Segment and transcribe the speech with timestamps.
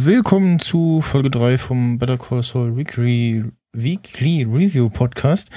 [0.00, 3.42] Willkommen zu Folge 3 vom Better Call Saul Weekly,
[3.72, 5.50] Weekly Review Podcast.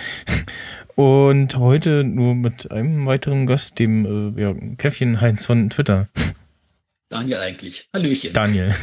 [0.95, 6.07] Und heute nur mit einem weiteren Gast, dem äh, ja, Käffchen Heinz von Twitter.
[7.09, 7.87] Daniel eigentlich.
[7.93, 8.33] Hallöchen.
[8.33, 8.73] Daniel.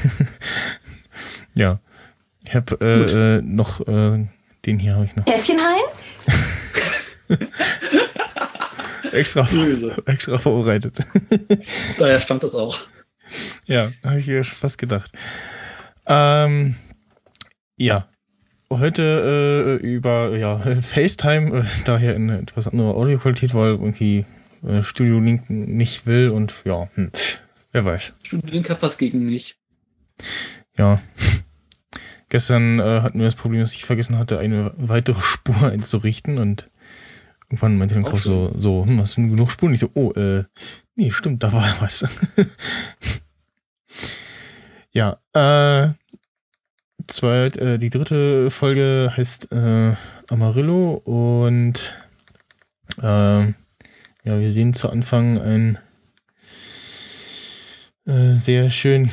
[1.54, 1.80] ja.
[2.46, 4.28] Ich habe äh, äh, noch äh,
[4.64, 5.24] den hier habe ich noch.
[5.24, 6.04] Käffchen Heinz?
[9.12, 9.44] extra,
[10.06, 11.00] extra vorbereitet.
[11.98, 12.78] Daher stammt das auch.
[13.66, 15.12] Ja, habe ich mir fast gedacht.
[16.06, 16.76] Ähm,
[17.76, 18.08] ja,
[18.70, 24.24] heute äh, über ja, FaceTime, äh, daher in etwas anderer Audioqualität, weil irgendwie
[24.66, 27.10] äh, Studio Link nicht will und ja, hm,
[27.72, 28.14] wer weiß.
[28.24, 29.56] Studio Link hat was gegen mich.
[30.76, 31.00] Ja.
[32.30, 36.70] Gestern äh, hatten wir das Problem, dass ich vergessen hatte, eine weitere Spur einzurichten und
[37.48, 39.72] irgendwann meinte dann auch so, so, hm, hast du genug Spuren?
[39.72, 40.44] Ich so, oh, äh,
[40.96, 42.04] nee, stimmt, da war was.
[44.92, 45.92] ja, äh,
[47.06, 49.94] zweit, äh, die dritte Folge heißt äh,
[50.28, 51.94] Amarillo und
[53.00, 53.54] äh, ja,
[54.24, 55.78] wir sehen zu Anfang ein
[58.06, 59.10] äh, sehr schön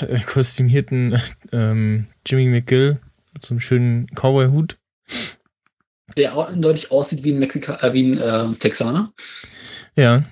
[0.00, 1.20] äh, kostümierten
[1.52, 3.00] ähm, Jimmy McGill
[3.34, 4.78] mit so einem schönen Cowboy-Hut.
[6.16, 9.12] Der eindeutig aussieht wie ein Mexika äh, wie ein äh, Texaner.
[9.94, 10.24] Ja.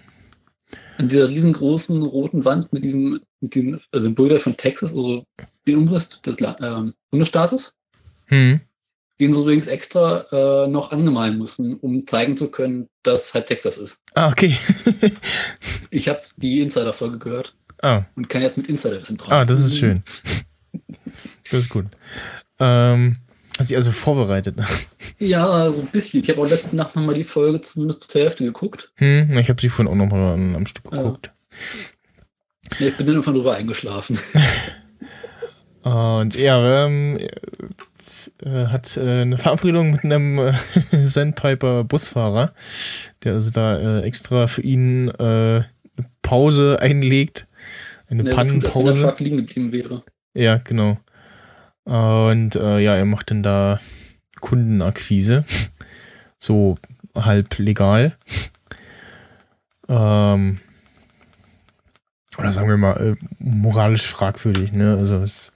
[0.97, 5.25] An dieser riesengroßen roten Wand mit diesem, mit diesem Symbol von Texas, also
[5.67, 7.75] den Umriss des äh, Bundesstaates.
[8.27, 8.61] Hm.
[9.21, 13.77] Den sie übrigens extra äh, noch angemalen mussten, um zeigen zu können, dass halt Texas
[13.77, 14.01] ist.
[14.15, 14.57] Ah, okay.
[15.91, 17.55] ich habe die Insider-Folge gehört.
[17.83, 18.05] Ah.
[18.17, 19.31] Und kann jetzt mit Insider-Wissen drauf.
[19.31, 20.03] Ah, das ist schön.
[21.51, 21.87] das ist gut.
[22.61, 23.17] Ähm,
[23.59, 24.57] hast du also vorbereitet?
[25.19, 26.23] ja, so ein bisschen.
[26.23, 28.91] Ich habe auch letzte Nacht nochmal die Folge zumindest zur Hälfte geguckt.
[28.97, 31.33] Hm, ich habe sie vorhin auch nochmal am, am Stück geguckt.
[32.79, 32.87] Ja.
[32.87, 34.19] ich bin dann irgendwann drüber eingeschlafen.
[35.83, 37.19] Und ja, ähm,
[38.45, 40.53] äh, hat äh, eine Verabredung mit einem äh,
[41.05, 42.53] Sandpiper Busfahrer,
[43.25, 45.63] der also da äh, extra für ihn äh,
[46.23, 47.47] Pause einlegt.
[48.09, 49.09] Eine ja, Pannenpause.
[49.09, 50.03] Tut, liegen geblieben wäre.
[50.35, 50.99] Ja, genau.
[51.89, 53.81] Und äh, ja, er macht dann da
[54.41, 55.45] Kundenakquise.
[56.41, 56.79] So
[57.17, 58.17] halb legal.
[59.89, 60.61] Ähm,
[62.39, 64.97] oder sagen wir mal, äh, moralisch fragwürdig, ne?
[64.97, 65.53] Also, es,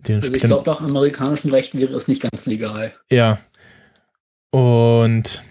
[0.00, 2.92] den also ich glaube, nach amerikanischem Recht wäre es nicht ganz legal.
[3.10, 3.38] Ja.
[4.50, 5.42] Und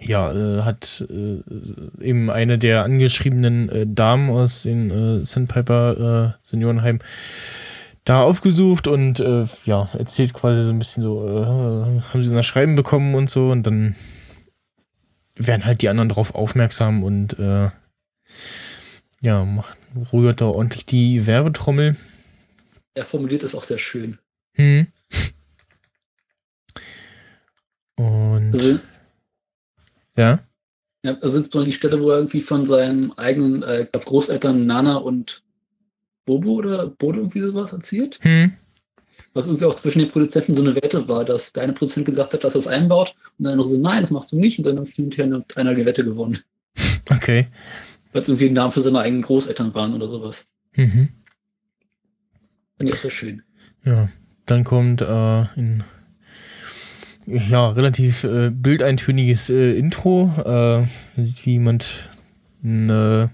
[0.00, 6.38] ja, äh, hat äh, eben eine der angeschriebenen äh, Damen aus den äh, Sandpiper äh,
[6.42, 6.98] Seniorenheim
[8.06, 12.46] da aufgesucht und äh, ja, erzählt quasi so ein bisschen so, äh, haben sie das
[12.46, 13.96] Schreiben bekommen und so und dann
[15.34, 17.70] werden halt die anderen darauf aufmerksam und äh,
[19.20, 19.76] ja, macht,
[20.12, 21.96] rührt da ordentlich die Werbetrommel.
[22.94, 24.18] Er formuliert es auch sehr schön.
[24.54, 24.86] Hm.
[27.96, 28.78] Und also,
[30.16, 30.38] ja.
[31.02, 35.42] Ja, also insbesondere die Stelle, wo er irgendwie von seinen eigenen äh, Großeltern Nana und
[36.26, 38.18] Bobo oder Bodo irgendwie sowas erzählt.
[38.20, 38.52] Hm.
[39.32, 42.32] Was irgendwie auch zwischen den Produzenten so eine Wette war, dass der eine Produzent gesagt
[42.32, 44.66] hat, dass er es einbaut und der andere so, nein, das machst du nicht und
[44.66, 46.38] dann hat hinterher einer die Wette gewonnen.
[47.08, 47.46] Okay.
[48.12, 50.44] Weil es irgendwie ein Name für seine eigenen Großeltern waren oder sowas.
[50.74, 51.10] Mhm.
[52.78, 53.42] Finde ich sehr schön.
[53.84, 54.08] Ja,
[54.44, 55.84] dann kommt äh, in
[57.26, 60.32] ja, relativ äh, bildeintöniges äh, Intro.
[60.44, 62.08] Äh, sieht wie jemand
[62.64, 63.30] eine,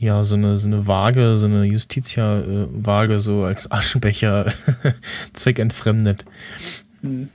[0.00, 4.50] ja, so eine, so eine Waage, so eine Justitia-Waage so als Aschenbecher
[5.34, 6.24] zweckentfremdet.
[7.02, 7.28] Mhm.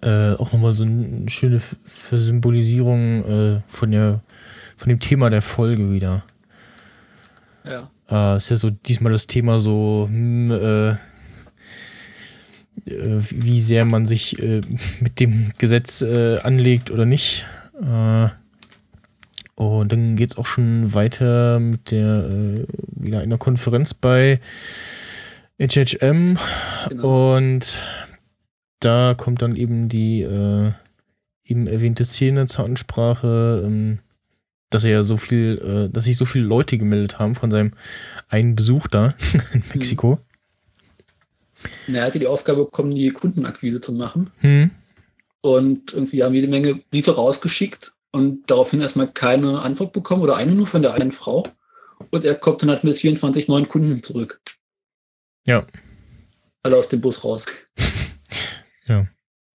[0.00, 4.22] Äh, auch nochmal so eine schöne Versymbolisierung äh, von der,
[4.78, 6.24] von dem Thema der Folge wieder.
[7.64, 7.90] Ja.
[8.08, 10.96] Äh, ist ja so diesmal das Thema so, hm, äh, äh,
[13.30, 14.62] wie sehr man sich äh,
[15.00, 17.44] mit dem Gesetz anlegt oder nicht.
[17.78, 18.28] Äh,
[19.56, 24.38] und dann geht es auch schon weiter mit der äh, wieder einer Konferenz bei
[25.58, 26.36] HHM
[26.88, 27.36] genau.
[27.36, 27.82] und
[28.80, 30.72] da kommt dann eben die äh,
[31.44, 33.98] eben erwähnte Szene zur Ansprache, ähm,
[34.68, 37.72] dass er ja so viel, dass sich so viele Leute gemeldet haben von seinem
[38.28, 39.14] einen Besuch da
[39.54, 40.18] in Mexiko.
[41.86, 44.30] er hatte die Aufgabe bekommen, die Kundenakquise zu machen.
[44.40, 44.70] Hm.
[45.40, 50.52] Und irgendwie haben jede Menge Briefe rausgeschickt und daraufhin erstmal keine Antwort bekommen oder eine
[50.52, 51.44] nur von der einen Frau.
[52.10, 54.40] Und er kommt dann halt mit 24 neuen Kunden zurück.
[55.46, 55.66] Ja.
[56.62, 57.44] Alle aus dem Bus raus.
[58.86, 59.06] ja.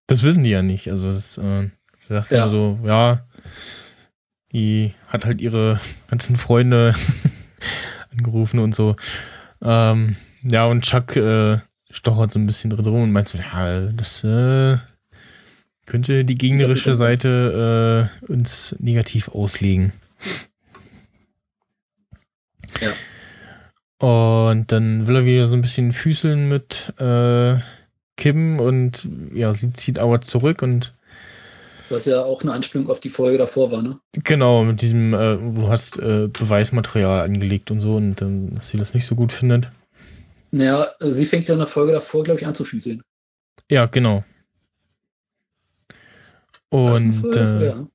[0.07, 0.89] Das wissen die ja nicht.
[0.89, 1.69] Also das äh,
[2.07, 2.49] sagst du ja.
[2.49, 3.25] so, ja,
[4.51, 6.93] die hat halt ihre ganzen Freunde
[8.11, 8.95] angerufen und so.
[9.61, 11.59] Ähm, ja, und Chuck äh,
[11.89, 14.77] stochert so ein bisschen drin rum und meint so, ja, das äh,
[15.91, 19.91] könnte die gegnerische Seite äh, uns negativ auslegen.
[22.79, 22.93] Ja.
[24.07, 27.57] Und dann will er wieder so ein bisschen füßeln mit äh,
[28.15, 30.93] Kim und ja, sie zieht aber zurück und
[31.89, 33.99] Was ja auch eine Anspielung auf die Folge davor war, ne?
[34.23, 38.77] genau, mit diesem, äh, du hast äh, Beweismaterial angelegt und so und dann, dass sie
[38.77, 39.69] das nicht so gut findet.
[40.51, 43.01] Naja, sie fängt ja in der Folge davor, glaube ich, an zu füßeln.
[43.69, 44.23] Ja, genau.
[46.71, 47.87] Und Also, äh, ja.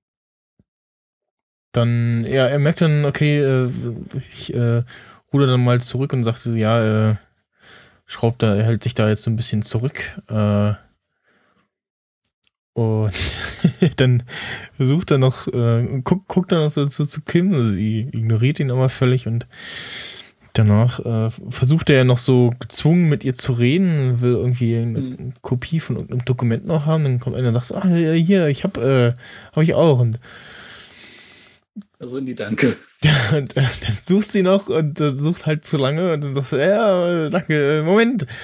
[1.72, 3.70] dann, ja, er merkt dann, okay, äh,
[4.16, 4.82] ich äh,
[5.32, 7.16] ruder dann mal zurück und sagt so, ja, äh,
[8.04, 10.20] schraubt da, er hält sich da jetzt so ein bisschen zurück.
[10.28, 10.74] Äh,
[12.74, 13.12] und
[13.96, 14.22] dann
[14.74, 18.60] versucht er noch, äh, guckt, guckt er noch so zu, zu Kim, also sie ignoriert
[18.60, 19.46] ihn aber völlig und
[20.58, 25.32] danach äh, versucht er noch so gezwungen mit ihr zu reden, will irgendwie eine Mhm.
[25.42, 28.76] Kopie von irgendeinem Dokument noch haben, dann kommt einer und sagt, ah, hier, ich hab,
[28.78, 29.12] äh,
[29.52, 30.18] hab ich auch und
[31.98, 32.76] Also in die Danke.
[33.32, 36.48] und äh, dann sucht sie noch und äh, sucht halt zu lange und dann sagt
[36.48, 38.26] sie, ja, danke, äh, Moment.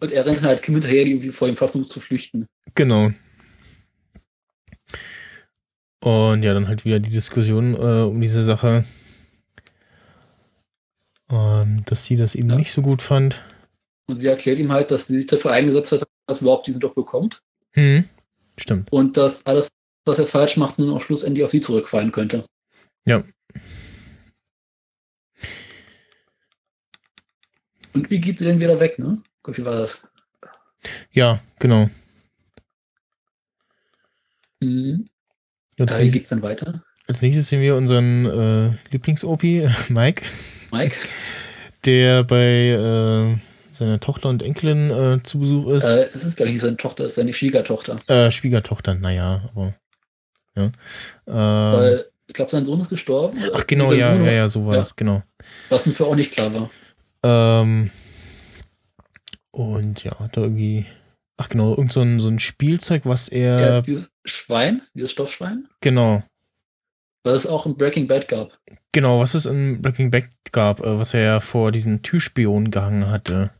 [0.00, 2.46] Und er rennt halt Kim hinterher, die irgendwie vor ihm versucht zu flüchten.
[2.74, 3.10] genau.
[6.00, 8.84] Und ja, dann halt wieder die Diskussion äh, um diese Sache,
[11.86, 12.56] dass sie das eben Ja.
[12.56, 13.42] nicht so gut fand.
[14.06, 16.80] Und sie erklärt ihm halt, dass sie sich dafür eingesetzt hat, dass er überhaupt diesen
[16.80, 17.40] Job bekommt.
[17.72, 18.04] Hm,
[18.58, 18.92] stimmt.
[18.92, 19.68] Und dass alles,
[20.04, 22.44] was er falsch macht, nun auch schlussendlich auf sie zurückfallen könnte.
[23.06, 23.22] Ja.
[27.92, 29.22] Und wie geht sie denn wieder weg, ne?
[29.42, 30.00] Gott, wie war das?
[31.12, 31.88] Ja, genau.
[34.60, 35.06] Mhm.
[35.78, 36.82] Als, Ja, wie geht's dann weiter?
[37.06, 40.24] als nächstes sehen wir unseren äh, Lieblings-Opi, Mike,
[40.78, 40.96] Mike?
[41.84, 43.36] der bei äh,
[43.70, 45.84] seiner Tochter und Enkelin äh, zu Besuch ist.
[45.84, 47.96] Äh, das ist gar nicht seine Tochter, ist seine Schwiegertochter.
[48.06, 49.74] Äh, Schwiegertochter, naja, aber.
[50.56, 50.64] Ja.
[50.64, 50.72] Ähm,
[51.26, 53.36] Weil, ich glaube, sein Sohn ist gestorben.
[53.42, 53.52] oder?
[53.56, 54.80] ach, genau, ja, ja, ja, so war Ja.
[54.80, 55.22] das, genau.
[55.68, 56.70] Was mir für auch nicht klar war.
[57.22, 57.90] Ähm,
[59.50, 60.86] und ja, da irgendwie.
[61.36, 63.82] Ach, genau, irgend so ein, so ein Spielzeug, was Ja, er.
[63.82, 66.22] dieses Schwein, dieses Stoffschwein, Genau.
[67.24, 68.56] was es auch im Breaking Bad gab.
[68.94, 73.10] Genau, was es in Breaking Bad gab, äh, was er ja vor diesen Türspion gehangen
[73.10, 73.50] hatte.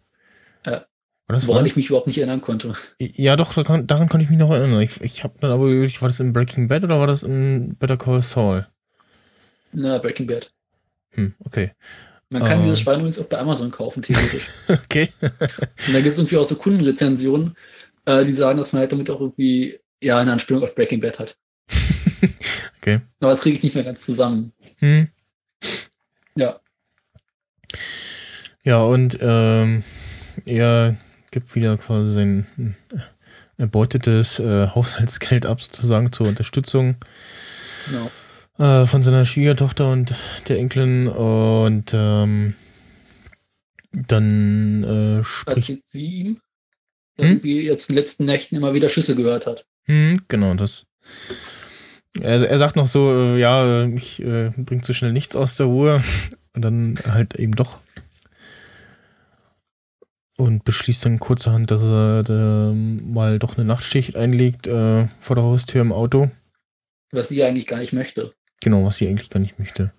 [0.64, 0.86] Ja.
[1.26, 1.72] War das, Woran das?
[1.72, 2.74] ich mich überhaupt nicht erinnern konnte.
[3.00, 4.80] Ja, doch, daran, daran konnte ich mich noch erinnern.
[4.80, 7.76] Ich, ich habe dann aber überlegt, war das in Breaking Bad oder war das in
[7.78, 8.68] Better Call Saul?
[9.72, 10.52] Na, Breaking Bad.
[11.10, 11.72] Hm, okay.
[12.28, 12.64] Man kann Ähm.
[12.64, 14.48] dieses Schwein übrigens auch bei Amazon kaufen, theoretisch.
[14.68, 15.08] Okay.
[15.20, 17.56] Und da gibt es irgendwie auch so Kundenrezensionen,
[18.04, 21.18] äh, die sagen, dass man halt damit auch irgendwie ja eine Anspielung auf Breaking Bad
[21.18, 21.36] hat.
[22.78, 23.00] okay.
[23.18, 24.52] Aber das kriege ich nicht mehr ganz zusammen.
[24.78, 25.08] Hm.
[26.36, 26.60] Ja.
[28.62, 29.84] Ja, und ähm,
[30.46, 30.96] er
[31.30, 32.98] gibt wieder quasi sein äh,
[33.62, 36.96] erbeutetes äh, Haushaltsgeld ab, sozusagen zur Unterstützung
[37.86, 38.10] Genau.
[38.58, 40.14] äh, von seiner Schwiegertochter und
[40.48, 41.08] der Enkelin.
[41.08, 42.54] Und ähm,
[43.92, 44.82] dann
[45.20, 45.68] äh, spricht.
[45.70, 46.40] Erzählt sie ihm,
[47.16, 47.32] dass Hm?
[47.36, 49.66] irgendwie jetzt in den letzten Nächten immer wieder Schüsse gehört hat.
[49.84, 50.86] Hm, genau, das.
[52.20, 55.66] Er, er sagt noch so, äh, ja, mich äh, bringt so schnell nichts aus der
[55.66, 56.02] Ruhe.
[56.54, 57.78] Und dann halt eben doch.
[60.36, 65.44] Und beschließt dann kurzerhand, dass er da mal doch eine Nachtschicht einlegt äh, vor der
[65.44, 66.30] Haustür im Auto.
[67.12, 68.32] Was sie eigentlich gar nicht möchte.
[68.60, 69.92] Genau, was sie eigentlich gar nicht möchte.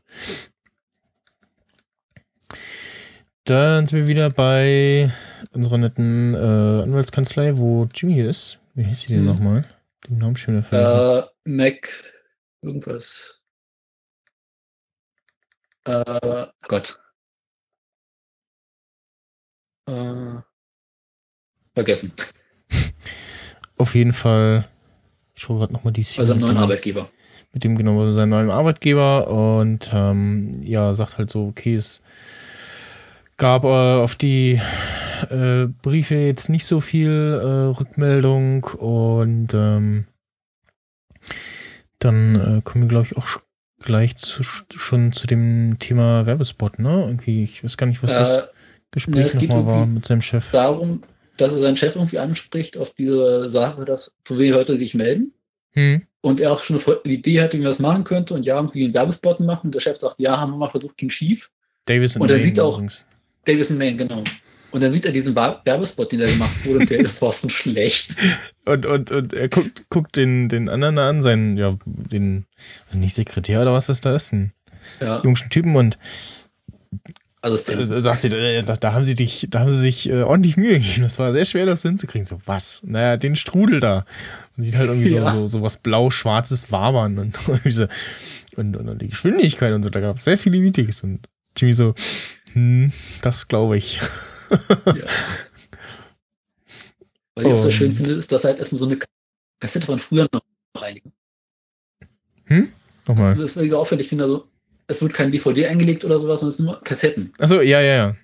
[3.45, 5.11] Dann sind wir wieder bei
[5.51, 8.59] unserer netten äh, Anwaltskanzlei, wo Jimmy ist.
[8.73, 9.25] Wie hieß sie denn Hm.
[9.25, 9.65] nochmal?
[10.07, 11.29] Den Namen schon vergessen.
[11.29, 11.87] Äh, Mac,
[12.61, 13.39] irgendwas.
[15.85, 16.99] Äh, Gott.
[19.87, 20.37] Äh,
[21.75, 22.13] vergessen.
[23.77, 24.67] Auf jeden Fall.
[25.35, 27.09] Ich schaue gerade nochmal die Szene seinem mit neuen dem- Arbeitgeber.
[27.53, 32.01] mit dem genau seinem neuen Arbeitgeber und ähm, ja sagt halt so okay es
[33.37, 34.59] gab äh, auf die
[35.29, 40.07] äh, Briefe jetzt nicht so viel äh, Rückmeldung und ähm,
[41.99, 43.27] dann äh, kommen wir glaube ich auch
[43.83, 48.31] gleich zu, schon zu dem Thema Werbespot ne irgendwie ich weiß gar nicht was das
[48.35, 48.47] Äh, ne,
[48.91, 51.03] Gespräch es geht nochmal war mit seinem Chef darum,
[51.37, 55.33] dass er seinen Chef irgendwie anspricht auf diese Sache, dass zu wenig Leute sich melden.
[55.73, 58.55] hm, Und er auch schon eine Idee hatte, wie man das machen könnte und ja,
[58.55, 59.65] irgendwie einen Werbespot machen.
[59.67, 61.51] Und der Chef sagt, ja, haben wir mal versucht, ging schief.
[61.83, 63.05] Davis Und er sieht auch- übrigens.
[63.43, 64.23] Davison Main, genau.
[64.75, 68.13] Und dann sieht er diesen Werbespot, den da gemacht wurde, und der ist von schlecht.
[68.65, 72.45] Und, und, und er guckt, guckt den, den anderen an, seinen, ja, den,
[72.87, 74.53] was nicht Sekretär oder was das da ist, ein
[74.99, 75.21] Ja.
[75.23, 75.99] jungen Typen und
[77.41, 80.23] Also äh, sagt sie, äh, da, da, haben sie dich, da haben sie sich äh,
[80.23, 81.03] ordentlich Mühe gegeben.
[81.03, 82.25] Das war sehr schwer, das hinzukriegen.
[82.25, 82.81] So, was?
[82.83, 84.03] Naja, den Strudel da.
[84.57, 85.29] Man sieht halt irgendwie ja.
[85.29, 87.85] so, so, so was blau-schwarzes wabern und, so,
[88.55, 89.89] und, und, und, die Geschwindigkeit und so.
[89.89, 91.93] Da gab es sehr viele Meetings und Jimmy so,
[92.53, 92.91] hm,
[93.21, 93.99] das glaube ich.
[94.49, 95.05] Ja.
[97.35, 98.99] Was ich auch so schön finde, ist, dass halt erstmal so eine
[99.59, 100.41] Kassette von früher noch
[100.75, 101.11] reinigen.
[102.45, 102.69] Hm?
[103.07, 103.35] Nochmal.
[103.35, 104.05] Das ist so auffällig.
[104.05, 104.47] Ich finde also,
[104.87, 107.31] es wird kein DVD eingelegt oder sowas, sondern es sind nur Kassetten.
[107.39, 108.15] Achso, ja, ja, ja.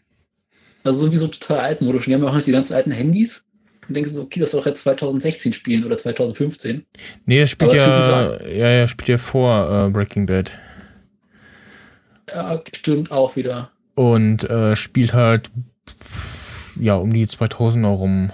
[0.84, 2.06] Also sowieso total altmodisch.
[2.06, 3.44] Die haben ja auch noch die ganzen alten Handys.
[3.88, 6.86] Und denkst so, okay, das soll auch jetzt 2016 spielen oder 2015.
[7.26, 10.58] Nee, das spielt ja, ja, ja, spielt ja vor äh, Breaking Bad.
[12.30, 13.72] Ja, stimmt auch wieder.
[13.96, 15.52] Und äh, spielt halt
[16.80, 18.32] ja um die 2000er rum.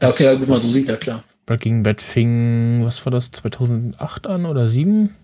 [0.00, 1.24] Ja, okay, ja, gut, mal so sieht, ja klar.
[1.46, 5.14] Breaking Bad fing, was war das, 2008 an oder 7?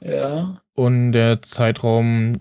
[0.00, 0.60] Ja.
[0.74, 2.34] Und der Zeitraum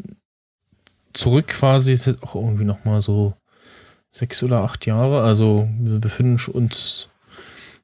[1.13, 3.33] zurück quasi ist jetzt auch irgendwie nochmal so
[4.11, 5.21] sechs oder acht Jahre.
[5.23, 7.09] Also wir befinden uns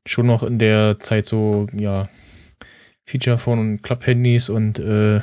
[0.06, 2.10] schon noch in der Zeit so, ja,
[3.06, 5.22] Feature-Phone und Club-Handys und äh,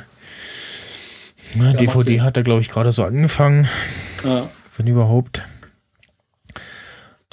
[1.55, 3.67] ja, DVD hat da, glaube ich, gerade so angefangen.
[4.23, 4.49] Ja.
[4.81, 5.43] Wenn überhaupt.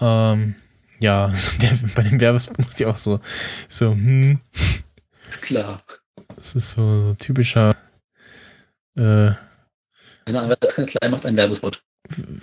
[0.02, 0.54] Ähm,
[1.00, 3.20] ja, der, bei dem Werbespot muss ich auch so,
[3.68, 4.38] so, hm.
[5.40, 5.78] Klar.
[6.36, 7.74] Das ist so, so typischer.
[8.96, 9.30] Äh,
[10.26, 11.82] Eine Anwaltskanzlei macht einen Werbespot.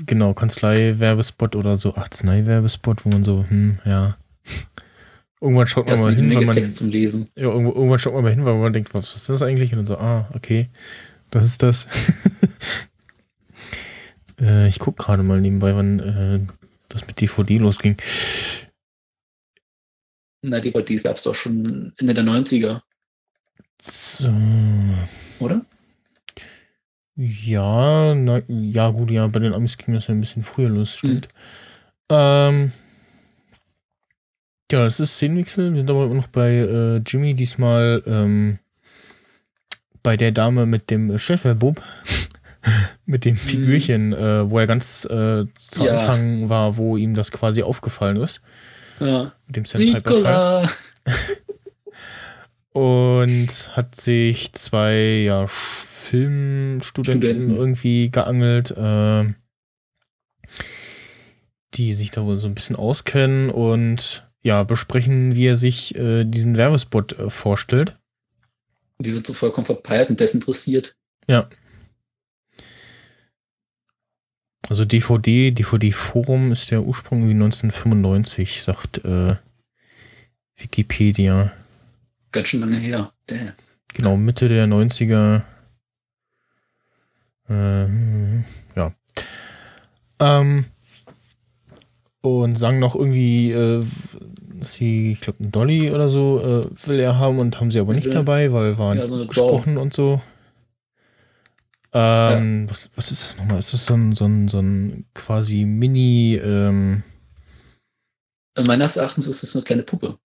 [0.08, 4.18] Genau, Kanzlei-Werbespot oder so Arznei-Werbespot, wo man so, hm, ja.
[5.40, 6.56] Irgendwann schaut man ja, mal hin, weil man.
[6.56, 7.30] Text zum Lesen.
[7.36, 9.72] Ja, irgendwann schaut man mal hin, weil man denkt, was ist das eigentlich?
[9.72, 10.70] Und dann so, ah, okay,
[11.30, 11.88] das ist das.
[14.40, 16.40] äh, ich guck gerade mal nebenbei, wann äh,
[16.90, 17.98] das mit DVD losging.
[20.42, 22.82] Na, DVDs gab es doch schon Ende der 90er.
[23.82, 24.32] So.
[25.40, 25.66] Oder?
[27.16, 30.96] Ja, na, ja, gut, ja, bei den Amis ging das ja ein bisschen früher los,
[30.96, 31.30] stimmt.
[32.10, 32.18] Mhm.
[32.18, 32.72] Ähm,
[34.72, 35.72] ja, das ist Szenenwechsel.
[35.72, 38.60] Wir sind aber immer noch bei äh, Jimmy, diesmal ähm,
[40.04, 41.82] bei der Dame mit dem Chef-Bub.
[43.06, 43.38] Mit dem mhm.
[43.40, 44.14] Figürchen, mhm.
[44.14, 45.94] äh, wo er ganz äh, zu ja.
[45.94, 48.42] Anfang war, wo ihm das quasi aufgefallen ist.
[49.00, 49.34] Ja.
[49.48, 50.70] Mit dem Sandpiper-Fall.
[52.72, 57.56] Und hat sich zwei ja, Filmstudenten Studenten.
[57.56, 59.34] irgendwie geangelt, äh,
[61.74, 66.26] die sich da wohl so ein bisschen auskennen und ja, besprechen, wie er sich äh,
[66.26, 67.98] diesen Werbespot äh, vorstellt.
[69.00, 70.96] Die sind so vollkommen verpeilt und desinteressiert.
[71.28, 71.50] Ja.
[74.70, 79.36] Also DVD, DVD-Forum ist der Ursprung wie 1995, sagt äh,
[80.58, 81.52] Wikipedia.
[82.32, 83.12] Ganz schön lange her.
[83.28, 83.54] Damn.
[83.94, 85.42] Genau, Mitte der 90er.
[87.48, 87.86] Äh,
[88.76, 88.92] ja.
[90.20, 90.66] Ähm,
[92.22, 93.84] und sagen noch irgendwie, äh,
[94.62, 97.94] sie, ich glaube, einen Dolly oder so äh, will er haben und haben sie aber
[97.94, 100.22] nicht dabei, weil war nicht so gesprochen und so.
[101.98, 102.70] Ähm, ja.
[102.70, 103.58] was, was ist das nochmal?
[103.58, 107.04] Ist das so ein, so ein, so ein quasi Mini, ähm,
[108.64, 110.18] Meines Erachtens ist das eine kleine Puppe.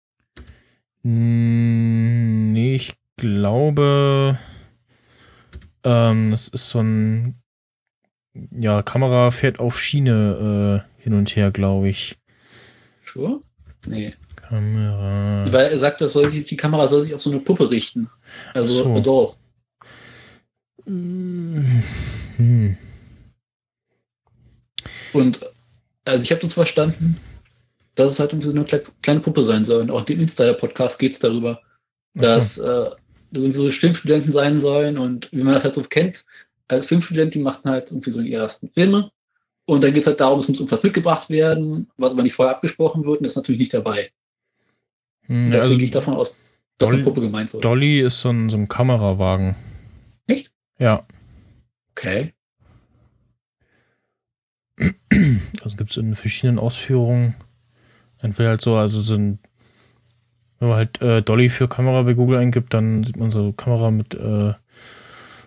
[1.02, 4.38] Hm, nee, ich glaube,
[5.82, 7.34] ähm, das ist so ein,
[8.52, 12.18] ja, Kamera fährt auf Schiene äh, hin und her, glaube ich.
[13.04, 13.40] Sure?
[13.86, 14.14] Nee.
[14.36, 15.50] Kamera.
[15.50, 18.10] Weil er sagt, das soll sich, die Kamera soll sich auf so eine Puppe richten.
[18.54, 18.94] Also so.
[18.94, 19.34] Adore.
[22.37, 22.76] Hm.
[25.12, 25.40] Und
[26.04, 27.18] also ich habe das verstanden,
[27.94, 29.82] dass es halt irgendwie so eine kleine Puppe sein soll.
[29.82, 31.61] Und auch im Insider-Podcast geht es darüber,
[32.14, 32.64] dass so.
[32.64, 32.90] äh,
[33.32, 36.25] irgendwie so Filmstudenten sein sollen und wie man das halt so kennt,
[36.66, 39.11] als Filmstudent, die machen halt irgendwie so die ersten Filme.
[39.66, 42.56] Und dann geht es halt darum, es muss irgendwas mitgebracht werden, was aber nicht vorher
[42.56, 44.11] abgesprochen wird und das ist natürlich nicht dabei.
[45.26, 46.37] Hm, deswegen also gehe ich davon aus,
[46.78, 47.64] dass Dolly, eine Puppe gemeint wird.
[47.64, 49.54] Dolly ist so ein, so ein Kamerawagen.
[50.80, 51.04] Ja.
[51.92, 52.32] Okay.
[55.62, 57.34] Also gibt es in verschiedenen Ausführungen.
[58.18, 59.38] Entweder halt so, also so ein,
[60.58, 63.90] wenn man halt äh, Dolly für Kamera bei Google eingibt, dann sieht man so Kamera
[63.90, 64.54] mit äh,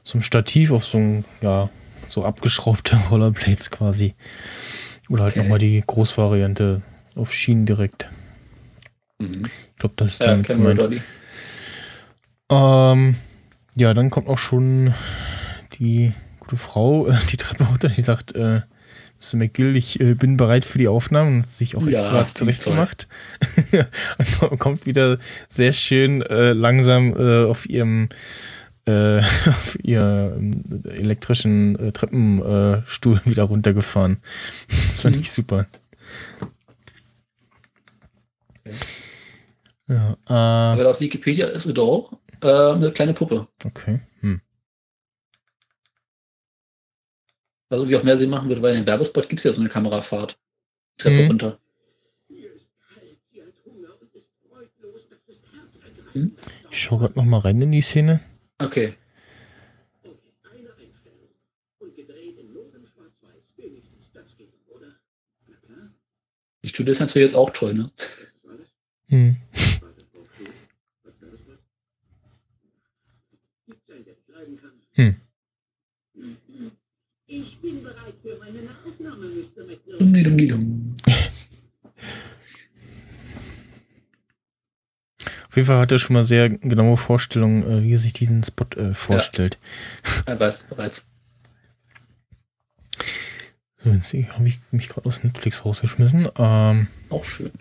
[0.04, 1.70] so einem Stativ auf so ein, ja,
[2.08, 4.14] so abgeschraubte Rollerblades quasi.
[5.10, 5.42] Oder halt okay.
[5.42, 6.84] nochmal die Großvariante
[7.16, 8.10] auf Schienen direkt.
[9.18, 9.46] Mhm.
[9.46, 10.82] Ich glaube, das ist ja, dann gemeint.
[10.82, 11.02] Dolly.
[12.50, 13.16] Ähm,
[13.78, 14.94] ja, dann kommt auch schon
[15.74, 18.62] die gute Frau äh, die Treppe runter, die sagt, äh,
[19.20, 19.38] Mr.
[19.38, 23.08] McGill, ich äh, bin bereit für die Aufnahmen und hat sich auch extra ja, zurechtgemacht.
[24.42, 28.10] und kommt wieder sehr schön äh, langsam äh, auf ihrem
[28.86, 34.18] äh, auf ihren elektrischen äh, Treppenstuhl wieder runtergefahren.
[34.68, 35.68] Das fand ich super.
[38.66, 38.76] Okay.
[39.88, 43.48] Ja, äh, Aber laut Wikipedia ist Adore äh, eine kleine Puppe.
[43.66, 44.02] okay.
[44.22, 44.42] Hm.
[47.70, 49.60] Was irgendwie auch mehr Sinn machen würde, weil in dem Werbespot gibt es ja so
[49.60, 50.38] eine Kamerafahrt.
[50.98, 51.28] Treppe Mhm.
[51.28, 51.60] runter.
[56.70, 58.22] Ich schau grad noch mal rein in die Szene.
[58.60, 58.96] Okay.
[66.64, 67.92] Die Studie ist natürlich jetzt auch toll, ne?
[69.08, 69.38] Hm.
[69.38, 69.38] Hm.
[77.36, 79.66] Ich bin bereit für meine Nachaufnahme, Mr.
[79.66, 80.00] McNaught.
[80.00, 80.96] Dum, dum, dum.
[85.48, 88.44] Auf jeden Fall hat er schon mal sehr genaue Vorstellungen, äh, wie er sich diesen
[88.44, 89.58] Spot äh, vorstellt.
[90.28, 91.06] Er weiß bereits.
[93.78, 96.28] So, jetzt habe ich mich gerade aus Netflix rausgeschmissen.
[96.38, 97.52] Ähm, Auch schön.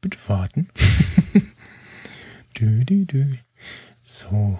[0.00, 0.68] bitte warten.
[2.58, 3.38] dü, dü, dü.
[4.12, 4.58] So.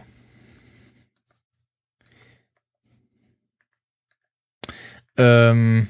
[5.17, 5.89] Ähm,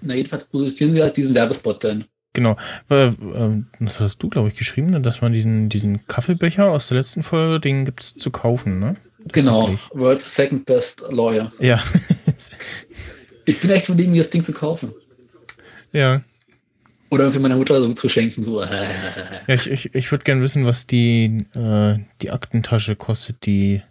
[0.00, 2.06] Na, jedenfalls positionieren sie als diesen Werbespot dann.
[2.32, 2.56] genau.
[2.90, 5.00] Äh, ähm, das hast du, glaube ich, geschrieben, ne?
[5.00, 8.96] dass man diesen, diesen Kaffeebecher aus der letzten Folge, den gibt's zu kaufen, ne?
[9.32, 9.72] Genau.
[9.92, 11.52] World's Second Best Lawyer.
[11.60, 11.80] Ja.
[13.44, 14.92] Ich bin echt verlegen, mir das Ding zu kaufen.
[15.92, 16.22] ja.
[17.12, 18.42] Oder für meine Mutter so zu schenken.
[18.42, 18.62] So.
[19.46, 23.82] Ja, ich, ich, ich würde gerne wissen, was die, äh, die Aktentasche kostet, die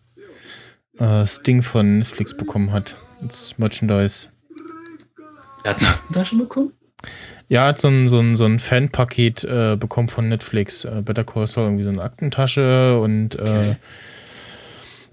[0.98, 3.00] äh, Sting von Netflix bekommen hat.
[3.22, 4.30] Als Merchandise.
[5.64, 6.72] Er hat eine Aktentasche bekommen?
[7.48, 10.86] Ja, hat so ein, so ein, so ein Fanpaket äh, bekommen von Netflix.
[10.86, 13.76] Äh, Better Call Saul, irgendwie so eine Aktentasche und äh, Okay.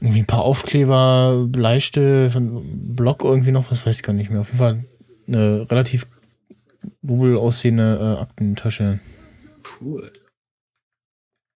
[0.01, 4.41] irgendwie ein paar Aufkleber, Bleistift, ein Block irgendwie noch, was weiß ich gar nicht mehr.
[4.41, 4.85] Auf jeden Fall
[5.27, 6.07] eine relativ
[7.03, 9.01] wohl aussehende äh, Aktentasche.
[9.81, 10.13] Cool.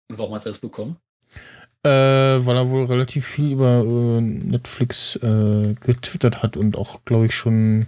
[0.08, 0.96] Und warum hat er das bekommen?
[1.84, 7.26] Äh, weil er wohl relativ viel über äh, Netflix äh, getwittert hat und auch, glaube
[7.26, 7.86] ich, schon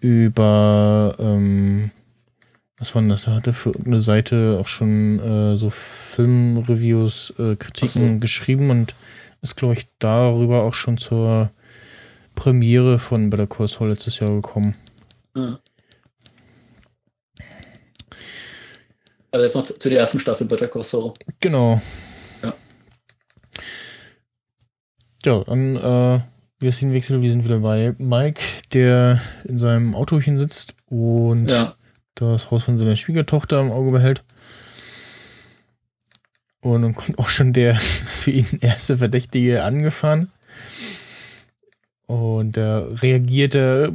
[0.00, 1.90] über, ähm,
[2.76, 3.26] was war denn das?
[3.26, 8.20] Er hatte für irgendeine Seite auch schon äh, so Filmreviews, äh, Kritiken so.
[8.20, 8.94] geschrieben und
[9.42, 11.50] ist, glaube ich, darüber auch schon zur
[12.34, 14.74] Premiere von Better Call Saul letztes Jahr gekommen.
[15.34, 15.58] Ja.
[19.30, 21.14] Aber jetzt noch zu, zu der ersten Staffel Better Call Saul.
[21.40, 21.80] Genau.
[22.42, 22.54] Ja.
[25.24, 26.20] Ja, dann äh,
[26.58, 28.40] wir sind Wechsel, wir sind wieder bei Mike,
[28.72, 31.74] der in seinem Autochen sitzt und Ja.
[32.14, 34.24] das Haus von seiner Schwiegertochter im Auge behält.
[36.60, 40.30] Und dann kommt auch schon der für ihn erste Verdächtige angefahren.
[42.06, 43.94] Und der reagierte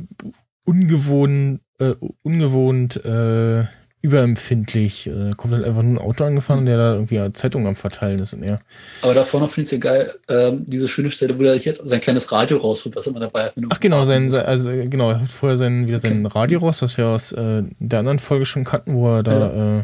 [0.66, 3.64] ungewohnt, äh, ungewohnt äh,
[4.02, 5.08] überempfindlich.
[5.08, 8.34] Äh, kommt halt einfach nur ein Auto angefahren, der da irgendwie Zeitung am Verteilen ist.
[8.34, 8.62] Und er,
[9.02, 11.82] Aber davor noch finde ich es ja geil, ähm, diese schöne Stelle, wo er jetzt
[11.84, 13.54] sein kleines Radio rausholt, was immer dabei hat.
[13.70, 16.38] ach genau, sein, also äh, genau, er hat vorher sein, wieder sein Okay.
[16.38, 19.84] Radio raus, was wir aus äh, der anderen Folge schon kannten, wo er da äh,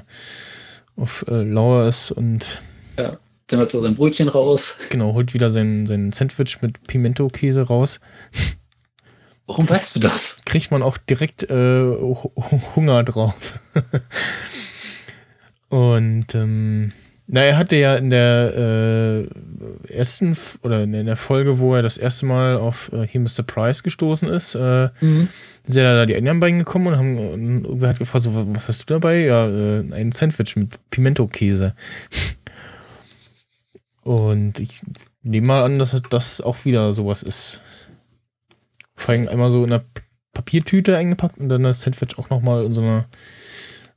[0.99, 2.62] auf äh, Lauer ist und
[2.97, 3.17] Ja.
[3.49, 4.73] Dann hat er sein Brötchen raus.
[4.89, 8.01] genau, holt wieder sein, sein Sandwich mit Pimento-Käse raus.
[9.47, 10.36] Warum weißt du das?
[10.45, 12.31] kriegt man auch direkt äh, Hu-
[12.75, 13.57] Hunger drauf.
[15.69, 16.91] Und ähm,
[17.27, 21.81] na, er hatte ja in der äh, ersten F oder in der Folge, wo er
[21.81, 23.43] das erste Mal auf äh, hier Mr.
[23.45, 27.89] Price gestoßen ist, äh, sind ja da die anderen beiden gekommen und haben und irgendwer
[27.89, 29.25] hat gefragt, so, was hast du dabei?
[29.25, 31.73] Ja, äh, ein Sandwich mit Pimento-Käse.
[34.03, 34.81] Und ich
[35.21, 37.62] nehme mal an, dass das auch wieder sowas ist.
[38.97, 39.86] Vor allem einmal so in einer
[40.33, 43.07] Papiertüte eingepackt und dann das Sandwich auch nochmal in so einer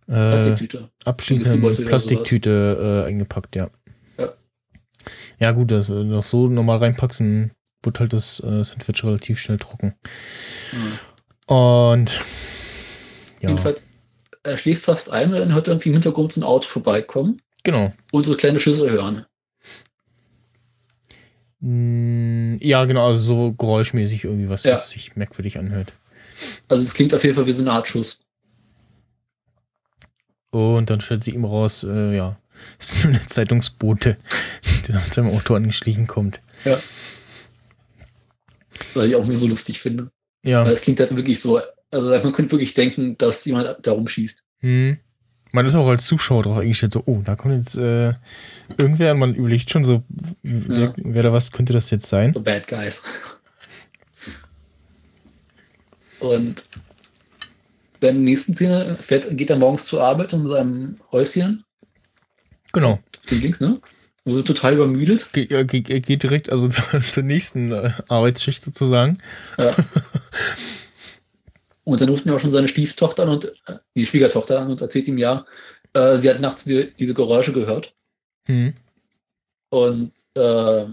[0.06, 0.90] äh, Plastiktüte.
[1.04, 3.70] abschließenden Plastiktüte äh, eingepackt, ja.
[4.18, 4.32] Ja.
[5.38, 7.50] Ja, gut, dass du das so normal reinpackst, dann
[7.82, 9.94] wird halt das äh, Sandwich relativ schnell trocken.
[10.72, 11.54] Mhm.
[11.54, 12.20] Und
[13.40, 13.82] ja, Jedenfalls,
[14.42, 17.40] er schläft fast ein und dann hört er irgendwie im Hintergrund so ein Auto vorbeikommen
[17.64, 17.92] genau.
[18.12, 19.24] und so kleine Schüsse hören.
[21.60, 24.72] Mm, Ja, genau, also so geräuschmäßig irgendwie was, Ja.
[24.74, 25.94] was sich merkwürdig anhört.
[26.68, 28.20] Also es klingt auf jeden Fall wie so eine Art Schuss.
[30.50, 32.38] Und dann stellt sie ihm raus, äh, ja,
[32.78, 34.16] es ist nur eine Zeitungsbote,
[34.88, 36.40] der mit seinem Auto angeschlichen kommt.
[38.94, 40.10] Was ich auch irgendwie so lustig finde.
[40.42, 43.92] Ja, Weil es klingt halt wirklich so, also man könnte wirklich denken, dass jemand da
[43.92, 44.42] rumschießt.
[44.60, 44.98] hm.
[45.52, 48.14] Man ist auch als Zuschauer drauf eingestellt, so, oh, da kommt jetzt äh,
[48.76, 50.02] irgendwer man überlegt schon so,
[50.42, 50.94] wer, Ja.
[50.96, 52.32] wer da was könnte das jetzt sein?
[52.34, 53.00] So Bad Guys.
[56.20, 56.64] Und
[58.00, 61.64] dann in der nächsten Szene fährt, geht er morgens zur Arbeit in seinem Häuschen.
[62.72, 62.98] Genau.
[63.28, 63.78] Links, ne?
[64.26, 65.32] Sie total übermüdet.
[65.32, 69.18] Ge ge geht direkt also zur, zur nächsten äh, Arbeitsschicht sozusagen.
[69.58, 69.74] Ja.
[71.90, 74.81] Und dann ruft ihn auch schon seine Stieftochter an und äh, die Schwiegertochter an und
[74.81, 75.44] erzählt ihm ja,
[75.92, 77.94] äh, sie hat nachts die, diese Geräusche gehört.
[78.46, 78.74] Hm.
[79.70, 80.85] Und äh,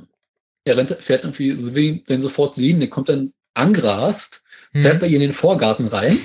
[0.65, 4.95] er rennt, fährt irgendwie, so will ihn den sofort sehen, der kommt dann angrast, fährt
[4.95, 4.99] Hm.
[4.99, 6.17] bei ihr in den Vorgarten rein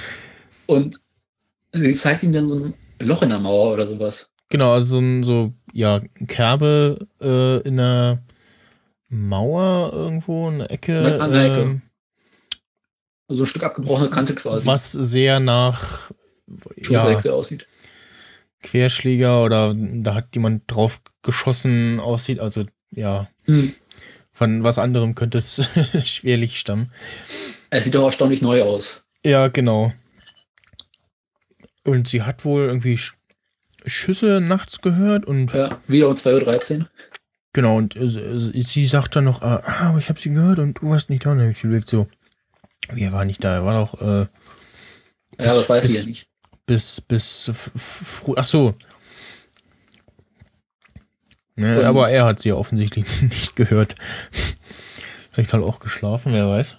[0.66, 0.96] und
[1.72, 4.30] sie zeigt ihm dann so ein Loch in der Mauer oder sowas.
[4.48, 8.22] Genau, also so ein so, ja, Kerbe äh, in der
[9.10, 11.20] Mauer irgendwo, in der Ecke.
[11.20, 11.82] An der Ecke.
[13.28, 14.66] Also ein Stück abgebrochene Kante quasi.
[14.66, 16.10] Was sehr nach
[16.88, 17.66] ja, aussieht.
[18.62, 22.40] Querschläger oder da hat jemand drauf geschossen aussieht.
[22.40, 23.72] Also ja, Hm.
[24.32, 25.68] von was anderem könnte es
[26.04, 26.92] schwerlich stammen.
[27.70, 29.02] Es sieht auch erstaunlich neu aus.
[29.24, 29.92] Ja, genau.
[31.84, 33.14] Und sie hat wohl irgendwie Sch
[33.88, 36.88] Schüsse nachts gehört und Ja, wieder um 2.13 Uhr.
[37.52, 40.90] genau, und äh, sie sagt dann noch, ah, aber ich habe sie gehört und du
[40.90, 41.30] warst nicht da.
[41.30, 42.08] Und dann hab ich so,
[42.92, 44.20] wie, er war nicht da, er war doch äh,
[45.38, 46.28] Ja, das weiß bis- ich ja nicht.
[46.66, 48.74] bis, bis früh, ach so.
[51.56, 53.94] Ne, Und- aber er hat sie ja offensichtlich nicht gehört.
[55.32, 56.76] Vielleicht halt auch geschlafen, wer weiß.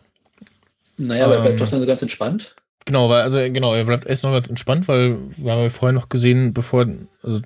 [0.98, 1.60] Naja, aber er bleibt Ähm.
[1.60, 2.56] doch dann so ganz entspannt.
[2.86, 5.94] Genau, weil, also genau, er bleibt erst noch ganz entspannt, weil wir haben ja vorher
[5.94, 6.88] noch gesehen, bevor,
[7.22, 7.42] also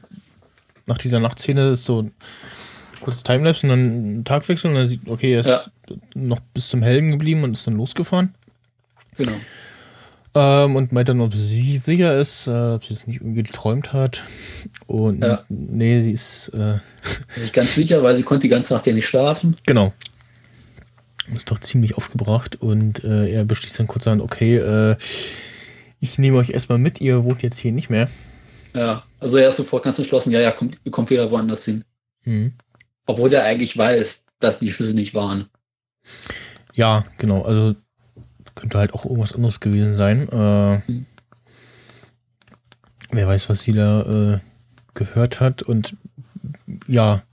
[0.85, 2.13] nach dieser Nachtszene ist so ein
[2.99, 5.71] kurzes Timelapse und dann ein Tagwechsel und dann sieht, okay, er ist
[6.13, 8.35] noch bis zum Hellen geblieben und ist dann losgefahren.
[9.17, 9.33] Genau.
[10.33, 13.91] Ähm, und meint dann, ob sie sicher ist, äh, ob sie es nicht irgendwie geträumt
[13.91, 14.23] hat.
[14.87, 15.43] Und Ja.
[15.49, 16.77] nee, sie ist, äh,
[17.37, 19.55] Nicht ganz sicher, weil sie konnte die ganze Nacht ja nicht schlafen.
[19.65, 19.93] genau.
[21.35, 24.95] Ist doch ziemlich aufgebracht und äh, er beschließt dann kurz an, okay, äh,
[25.99, 28.09] ich nehme euch erstmal mit, ihr wohnt jetzt hier nicht mehr.
[28.73, 31.83] Ja, also er ist sofort ganz entschlossen, ja, ja, kommt, ihr kommt wieder woanders hin.
[32.25, 32.53] Mhm.
[33.05, 35.47] Obwohl er eigentlich weiß, dass die Schüsse nicht waren.
[36.73, 37.75] Ja, genau, also
[38.55, 40.29] könnte halt auch irgendwas anderes gewesen sein.
[40.29, 41.05] Äh, Mhm.
[43.13, 44.39] Wer weiß, was sie da äh,
[44.93, 45.97] gehört hat und
[46.87, 47.23] ja,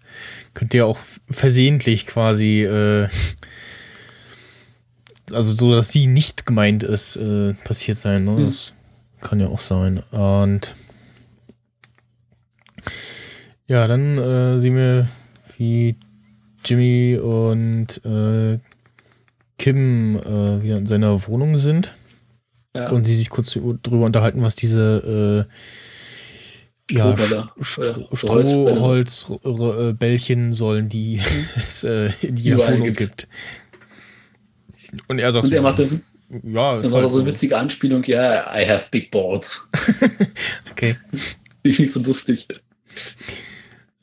[0.55, 0.99] könnte ja auch
[1.31, 3.09] versehentlich quasi, äh,
[5.31, 8.25] also so, dass sie nicht gemeint ist, äh, passiert sein.
[8.25, 8.33] Ne?
[8.33, 8.45] Mhm.
[8.47, 8.75] Das
[9.21, 9.99] kann ja auch sein.
[10.11, 10.75] Und
[13.69, 15.09] ja, dann äh, sehen wir,
[15.59, 15.97] wie
[16.65, 18.59] Jimmy und äh,
[19.59, 21.95] Kim äh, wieder in seiner Wohnung sind
[22.75, 25.47] Ja, und sie sich kurz drüber unterhalten, was diese
[26.89, 27.15] äh, ja,
[27.61, 31.21] Strohholzbällchen sollen, die
[31.57, 32.99] es äh, in jeder Überall Wohnung gibt.
[32.99, 33.29] gibt.
[35.09, 36.03] Und er sagt und er macht dann,
[36.45, 39.69] ja, dann ist war halt so eine witzige Anspielung, ja, I have big balls.
[40.71, 40.97] Okay.
[41.65, 42.47] Die finde ich so lustig.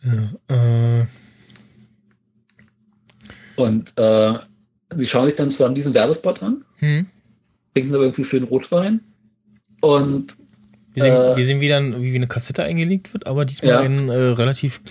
[0.04, 1.06] Ja, äh,
[3.56, 4.34] Und äh,
[4.96, 7.08] sie schauen sich dann zusammen diesen Werbespot an, hm.
[7.74, 9.02] trinken aber irgendwie für den Rotwein.
[9.82, 10.36] Und
[10.94, 13.80] Wir sehen, Äh, wir sehen wieder, wie eine Kassette eingelegt wird, aber diesmal Ja.
[13.82, 14.82] einen äh, relativ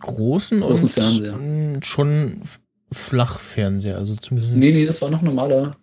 [0.00, 1.36] großen, Großen und Fernseher.
[1.36, 2.40] mh, schon
[2.90, 3.96] Flachfernseher.
[3.96, 5.76] Also zumindest nee, nee, das war noch normaler.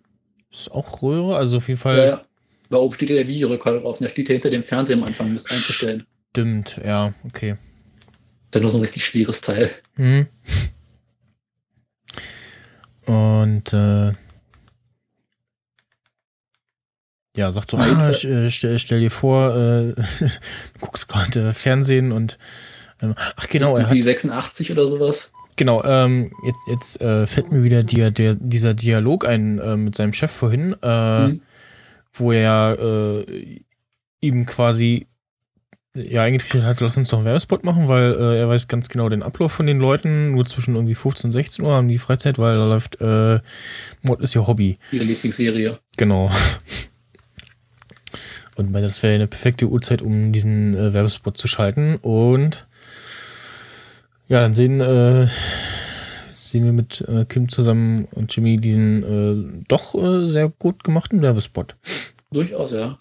[0.50, 2.24] ist auch Röhre, also auf jeden Fall Ja, ja.
[2.68, 5.02] Da oben steht ja der Videorekorder drauf und der steht ja hinter dem Fernseher am
[5.04, 6.04] Anfang, um das einzustellen.
[6.30, 7.56] stimmt, ja, okay.
[8.52, 9.70] Das ist nur so ein richtig schweres Teil.
[9.96, 10.26] Hm.
[13.10, 14.12] Und äh,
[17.36, 19.94] ja, sagt so, ah, äh, st- stell, stell dir vor, äh,
[20.24, 22.38] du guckst gerade Fernsehen und
[23.02, 25.32] ähm, ach genau, er Die hat 86 oder sowas.
[25.56, 29.94] genau, ähm, jetzt, jetzt äh, fällt mir wieder der, der, dieser Dialog ein äh, mit
[29.96, 30.86] seinem Chef vorhin, äh,
[31.28, 31.42] Hm.
[32.12, 32.78] wo er
[33.28, 33.60] äh,
[34.20, 35.06] ihm quasi
[35.94, 39.08] ja eingetrichtert hat, lass uns doch einen Werbespot machen, weil äh, er weiß ganz genau
[39.08, 40.32] den Ablauf von den Leuten.
[40.32, 43.40] Nur zwischen irgendwie 15 und 16 Uhr haben die Freizeit, weil da läuft äh,
[44.02, 44.78] Mord ist ihr Hobby.
[44.92, 45.78] Ihre Lieblingsserie.
[45.96, 46.30] Genau.
[48.56, 51.96] Und das wäre eine perfekte Uhrzeit, um diesen äh, Werbespot zu schalten.
[51.96, 52.66] Und
[54.26, 55.28] ja, dann sehen, äh,
[56.34, 61.22] sehen wir mit äh, Kim zusammen und Jimmy diesen äh, doch äh, sehr gut gemachten
[61.22, 61.74] Werbespot.
[62.30, 62.98] Durchaus, ja.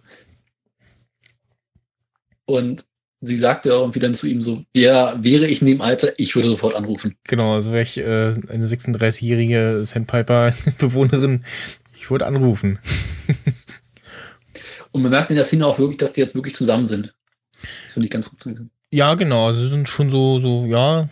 [2.50, 2.84] Und
[3.22, 6.36] sie sagte auch irgendwie dann zu ihm so, ja, wäre ich in dem Alter, ich
[6.36, 7.16] würde sofort anrufen.
[7.28, 11.46] Genau, also wäre ich äh, eine 36-jährige Sandpiper-Bewohnerin,
[11.96, 12.80] ich würde anrufen.
[14.92, 17.14] Und man merkt in der Szene auch wirklich, dass die jetzt wirklich zusammen sind.
[17.62, 18.72] Das finde ich ganz gut zu wissen.
[18.92, 19.46] Ja, genau.
[19.46, 21.08] Also sie sind schon so, so, ja.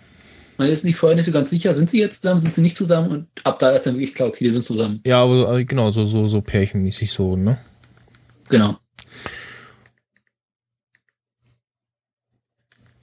[0.57, 2.77] Man ist nicht vorher nicht so ganz sicher, sind sie jetzt zusammen, sind sie nicht
[2.77, 5.01] zusammen und ab da ist dann wirklich klar, okay, die sind zusammen.
[5.05, 7.59] Ja, aber äh, genau, so, so, so pärchenmäßig so, ne?
[8.49, 8.79] Genau.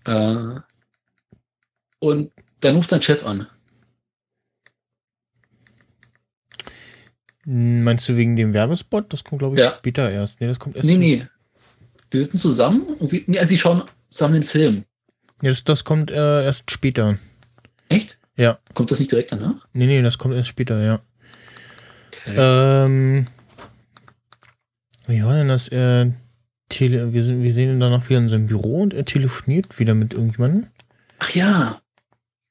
[0.05, 0.61] Äh,
[2.01, 3.47] und dann ruft sein Chef an.
[7.45, 9.13] Hm, Meinst du wegen dem Werbespot?
[9.13, 9.71] Das kommt, glaube ich, Ja.
[9.71, 10.41] später erst.
[10.41, 10.87] Nee, das kommt erst.
[10.87, 11.27] Nee, nee.
[12.13, 14.85] Die sitzen zusammen und wir, nee, also sie schauen zusammen den Film.
[15.43, 17.19] Nee, das, das kommt äh, erst später.
[17.89, 18.19] Echt?
[18.37, 18.59] Ja.
[18.75, 19.67] Kommt das nicht direkt danach?
[19.73, 21.01] Nee, nee, das kommt erst später, ja.
[22.27, 22.37] Okay.
[22.87, 23.27] Ähm,
[25.07, 25.69] wie war denn das?
[25.69, 26.13] Er
[26.69, 29.95] tele wir, sind, wir sehen ihn danach wieder in seinem Büro und er telefoniert wieder
[29.95, 30.69] mit irgendjemandem.
[31.19, 31.81] Ach ja.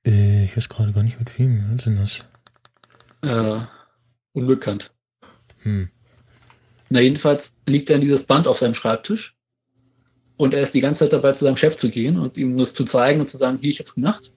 [0.06, 1.64] Äh, ich weiß gerade gar nicht mit wem.
[1.68, 2.26] Was ist denn das?
[3.22, 3.66] Äh,
[4.34, 4.92] unbekannt.
[5.60, 5.90] Hm.
[6.90, 9.36] Na, jedenfalls liegt dann dieses Band auf seinem Schreibtisch.
[10.36, 12.74] Und er ist die ganze Zeit dabei, zu seinem Chef zu gehen und ihm das
[12.74, 14.32] zu zeigen und zu sagen, hier, ich hab's gemacht.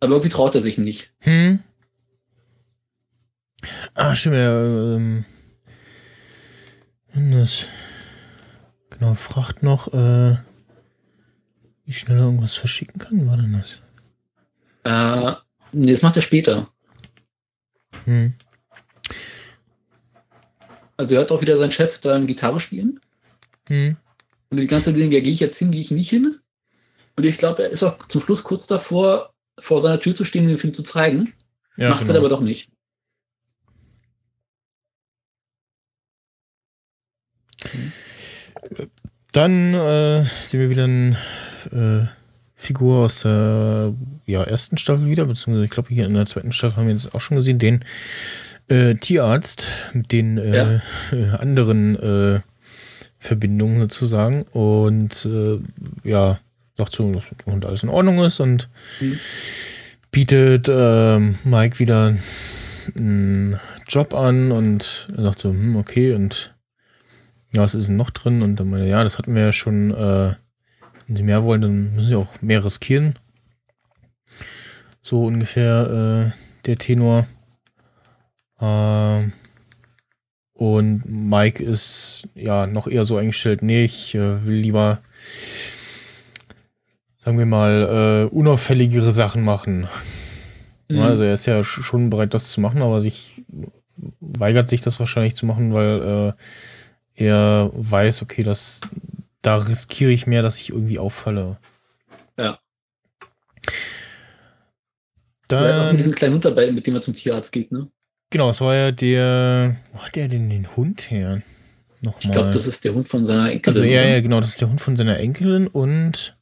[0.00, 1.12] Aber irgendwie traut er sich nicht.
[1.20, 1.60] Hm?
[3.94, 5.24] Ah, stimmt, er, ähm,
[7.14, 7.66] das,
[9.00, 10.36] genau, fragt noch, äh,
[11.84, 13.82] wie schnell er irgendwas verschicken kann, war denn das?
[14.84, 15.34] Äh,
[15.72, 16.68] nee, das macht er später.
[18.04, 18.34] Hm.
[20.96, 23.00] Also er hört auch wieder seinen Chef dann Gitarre spielen.
[23.66, 23.96] Hm.
[24.50, 26.38] Und die ganze Zeit ja, gehe ich jetzt hin, gehe ich nicht hin?
[27.16, 30.44] Und ich glaube, er ist auch zum Schluss kurz davor, vor seiner Tür zu stehen
[30.44, 31.32] und den Film zu zeigen.
[31.76, 32.12] Ja, Macht genau.
[32.12, 32.70] er aber doch nicht.
[39.32, 41.16] Dann äh, sehen wir wieder eine
[41.72, 42.06] äh,
[42.56, 43.94] Figur aus der
[44.26, 47.14] ja, ersten Staffel wieder, beziehungsweise ich glaube hier in der zweiten Staffel haben wir jetzt
[47.14, 47.84] auch schon gesehen, den
[48.68, 50.80] äh, Tierarzt mit den äh, äh,
[51.38, 52.40] anderen äh,
[53.18, 55.58] Verbindungen sozusagen und äh,
[56.08, 56.38] ja,
[56.76, 58.68] sagt so, dass mit dem Hund alles in Ordnung ist und
[59.00, 59.18] Mhm.
[60.10, 62.16] bietet ähm, Mike wieder
[62.96, 66.54] einen Job an und er sagt so, hm, okay, und
[67.52, 68.42] ja, was ist denn noch drin?
[68.42, 70.34] Und dann meine, ja, das hatten wir ja schon, äh,
[71.06, 73.18] wenn sie mehr wollen, dann müssen sie auch mehr riskieren.
[75.02, 77.26] So ungefähr äh, der Tenor.
[78.60, 79.32] Ähm,
[80.52, 85.00] und Mike ist ja noch eher so eingestellt, nee, ich äh, will lieber,
[87.18, 89.88] sagen wir mal, äh, unauffälligere Sachen machen.
[90.88, 91.00] Mhm.
[91.00, 93.42] Also er ist ja sch- schon bereit, das zu machen, aber sich
[94.20, 96.42] weigert sich das wahrscheinlich zu machen, weil äh,
[97.20, 98.80] er weiß, okay, das,
[99.42, 101.58] da riskiere ich mehr, dass ich irgendwie auffalle.
[102.36, 102.58] Ja.
[105.50, 107.72] Er hat auch mit Dann, diesem kleinen Hund dabei, mit dem er zum Tierarzt geht,
[107.72, 107.90] ne?
[108.30, 111.42] genau, es war ja der, wo hat der denn den Hund her?
[112.00, 112.22] Nochmal.
[112.22, 113.76] Ich glaube, das ist der Hund von seiner Enkelin.
[113.76, 116.36] Also ja, ja, genau, das ist der Hund von seiner Enkelin und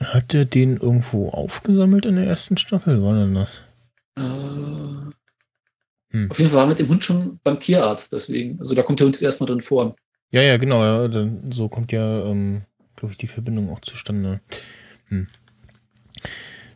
[0.00, 3.02] hat er den irgendwo aufgesammelt in der ersten Staffel?
[3.02, 3.62] War denn das?
[4.16, 5.12] Äh,
[6.14, 6.30] Hm.
[6.30, 8.60] Auf jeden Fall war mit dem Hund schon beim Tierarzt, deswegen.
[8.60, 9.96] Also da kommt der Hund jetzt erstmal drin vor.
[10.32, 12.62] Ja, ja, genau, ja, dann, so kommt ja, ähm,
[12.94, 14.40] glaube ich, die Verbindung auch zustande.
[15.08, 15.26] Hm.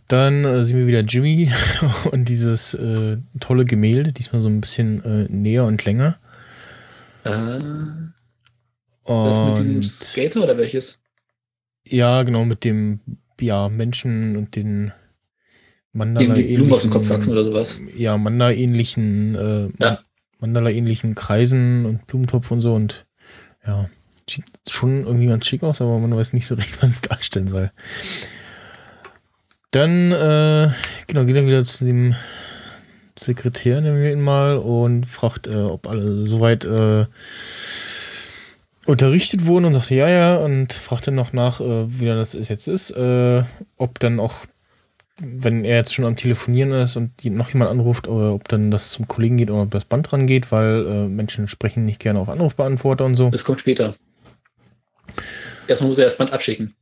[0.08, 1.52] Dann äh, sehen wir wieder Jimmy
[2.10, 6.18] und dieses äh, tolle Gemälde, diesmal so ein bisschen äh, näher und länger.
[7.22, 7.60] Äh,
[9.04, 10.98] das mit diesem Und Skater oder welches?
[11.86, 13.00] ja, genau, mit dem
[13.40, 14.92] ja, Menschen und den
[15.98, 17.80] Dem die Blumen aus dem Kopf wachsen Mandala-ähnlichen oder sowas.
[17.96, 19.98] ja, Mandala-ähnlichen äh, Ja.
[20.40, 23.06] Mandala-ähnlichen Kreisen und Blumentopf und so und
[23.66, 23.88] ja,
[24.28, 27.48] sieht schon irgendwie ganz schick aus, aber man weiß nicht so recht, was es darstellen
[27.48, 27.70] soll.
[29.70, 30.70] Dann, äh,
[31.06, 32.14] genau, geht er wieder zu dem
[33.18, 37.04] Sekretär, nennen wir ihn mal, und fragt, äh, ob alle soweit äh,
[38.86, 42.68] unterrichtet wurden und sagte ja, ja, und fragt dann noch nach, äh, wie das jetzt
[42.68, 43.42] ist, äh,
[43.76, 44.46] ob dann auch
[45.20, 49.08] wenn er jetzt schon am Telefonieren ist und noch jemand anruft, ob dann das zum
[49.08, 52.28] Kollegen geht oder ob das Band dran geht, weil äh, Menschen sprechen nicht gerne auf
[52.28, 53.30] Anrufbeantworter und so.
[53.30, 53.96] Das kommt später.
[55.66, 56.74] Erstmal muss er erstmal abschicken.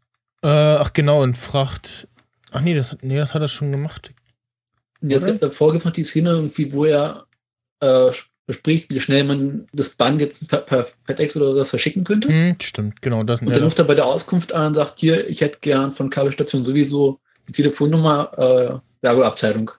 [0.42, 2.09] Äh, ach genau, und fragt.
[2.53, 4.12] Ach nee, das, hat- nee, das hat er schon gemacht.
[5.03, 5.35] Oder?
[5.35, 7.27] davor gibt es noch die Szene, irgendwie, wo er
[7.81, 8.11] äh,
[8.46, 12.29] bespricht, wie schnell man das Band per, FedEx oder was verschicken könnte.
[12.29, 13.25] Hm, stimmt, genau.
[13.25, 15.59] Das, Und ja, dann ruft er bei der Auskunft an und sagt, hier, ich hätte
[15.61, 19.70] gern von Kabelstation sowieso die Telefonnummer äh, Werbeabteilung.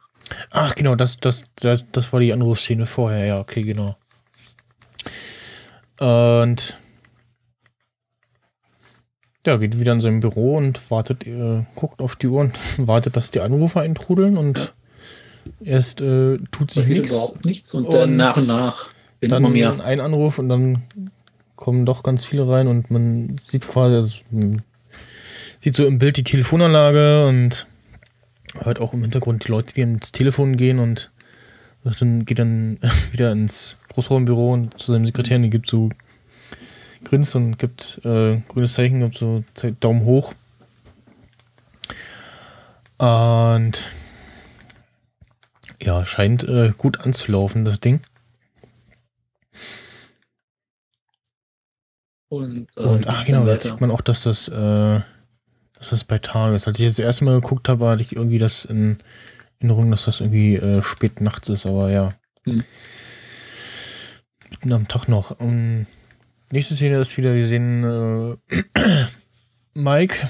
[0.51, 3.97] ach genau, das, das, das, das war die Anrufszene vorher, ja, okay, genau.
[5.99, 6.79] Und
[9.45, 13.15] ja, geht wieder in sein Büro und wartet, äh, guckt auf die Uhr und wartet,
[13.15, 14.73] dass die Anrufer eintrudeln und
[15.61, 17.11] erst äh, tut sich nichts.
[17.11, 18.89] überhaupt nichts und, Und dann nach und nach
[19.21, 19.83] Dann immer mehr.
[19.83, 20.83] ein Anruf und dann
[21.55, 24.61] kommen doch ganz viele rein und man sieht quasi, also, man
[25.67, 27.67] sieht so im Bild die Telefonanlage und
[28.61, 31.11] hört auch im Hintergrund die Leute, die ins Telefon gehen und
[31.83, 32.79] dann geht dann
[33.11, 35.89] wieder ins Großraumbüro und zu seinem Sekretär und die gibt so
[37.03, 39.43] grinst und gibt äh, grünes Zeichen, gibt so
[39.81, 40.33] Daumen hoch.
[42.97, 43.83] Und
[45.81, 47.99] ja, scheint äh, gut anzulaufen, das Ding.
[52.29, 55.01] Und, äh, Und ach genau, jetzt sieht man auch, dass das, äh,
[55.77, 56.67] dass das bei Tage ist.
[56.67, 58.97] Als ich jetzt das erste Mal geguckt habe, hatte ich irgendwie das in
[59.59, 62.13] Erinnerung, dass das irgendwie äh, spät nachts ist, aber ja.
[62.45, 62.63] Hm.
[64.49, 65.39] Mitten am Tag noch.
[65.39, 65.85] Um,
[66.51, 68.63] nächste Szene ist wieder, wir sehen äh,
[69.73, 70.29] Mike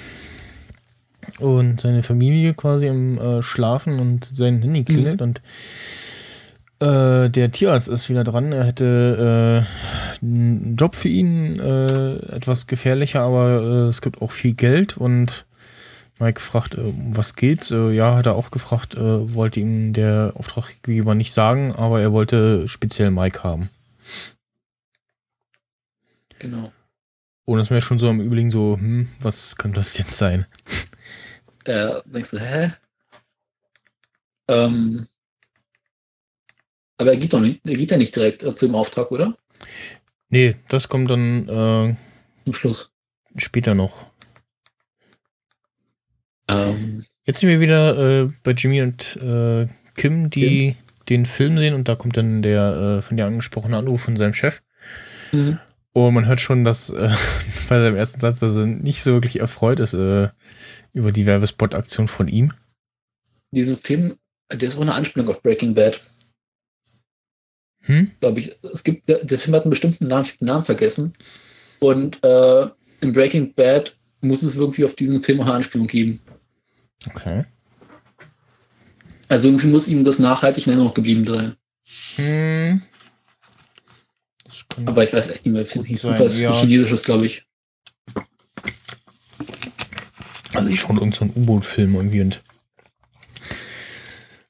[1.40, 5.42] und seine Familie quasi im äh, Schlafen und sein Handy klingelt und
[6.80, 8.52] äh, der Tierarzt ist wieder dran.
[8.52, 14.54] Er hätte äh, Job für ihn, äh, etwas gefährlicher, aber äh, es gibt auch viel
[14.54, 15.46] Geld und
[16.20, 17.72] Mike fragt, äh, um was geht's?
[17.72, 22.12] Äh, ja, hat er auch gefragt, äh, wollte ihm der Auftraggeber nicht sagen, aber er
[22.12, 23.70] wollte speziell Mike haben.
[26.40, 26.72] Genau.
[27.46, 30.46] Und das wäre schon so am Überlegen, so, hm, was könnte das jetzt sein?
[31.64, 32.74] Äh, denkst du, hä?
[34.48, 35.08] Ähm,
[36.98, 39.38] aber er geht doch nicht, er geht ja nicht direkt äh, zum Auftrag, oder?
[40.30, 41.96] Nee, das kommt dann äh,
[42.46, 42.92] Zum Schluss.
[43.36, 44.08] später noch.
[46.50, 50.76] Ähm, Jetzt sind wir wieder äh, bei Jimmy und äh, Kim, die
[51.10, 54.34] den Film sehen und da kommt dann der äh, von dir angesprochene Anruf von seinem
[54.34, 54.62] Chef.
[55.32, 55.60] mhm.
[55.94, 57.10] Und man hört schon, dass äh,
[57.70, 60.30] bei seinem ersten Satz, dass er nicht so wirklich erfreut ist äh,
[60.94, 62.54] über die Werbespot-Aktion von ihm.
[63.52, 64.18] diesen Film,
[64.52, 66.00] der ist auch eine Anspielung auf Breaking Bad,
[67.88, 68.12] Hm?
[68.20, 68.56] glaube ich.
[68.74, 71.14] Es gibt, der, der Film hat einen bestimmten Namen, ich habe den Namen vergessen.
[71.80, 72.68] Und äh,
[73.02, 76.22] in Breaking Bad muss es irgendwie auf diesen Film auch eine Anspielung geben.
[77.10, 77.46] Okay.
[79.30, 81.56] Also irgendwie muss ihm das nachhaltig in Erinnerung geblieben sein.
[82.18, 82.82] Hm.
[84.86, 86.60] Aber ich weiß echt nicht mehr, wie Gut hieß irgendwas ja.
[86.60, 87.46] Chinesisches, glaube ich.
[90.54, 92.42] Also ich schon irgendein so U-Boot-Film irgendwie und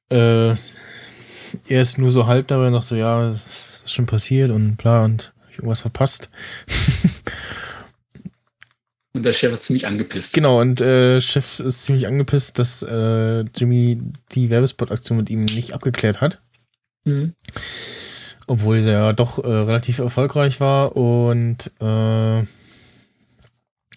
[0.10, 0.56] äh,
[1.70, 5.06] er ist nur so halb dabei noch so, ja, das ist schon passiert und bla
[5.06, 6.30] und hab ich irgendwas verpasst.
[9.18, 10.34] Und der Chef ist ziemlich angepisst.
[10.34, 14.00] Genau, und äh, Chef ist ziemlich angepisst, dass äh, Jimmy
[14.34, 16.40] die Werbespot-Aktion mit ihm nicht abgeklärt hat.
[17.04, 17.34] Mhm.
[18.46, 22.46] Obwohl sie ja doch äh, relativ erfolgreich war und äh, ja,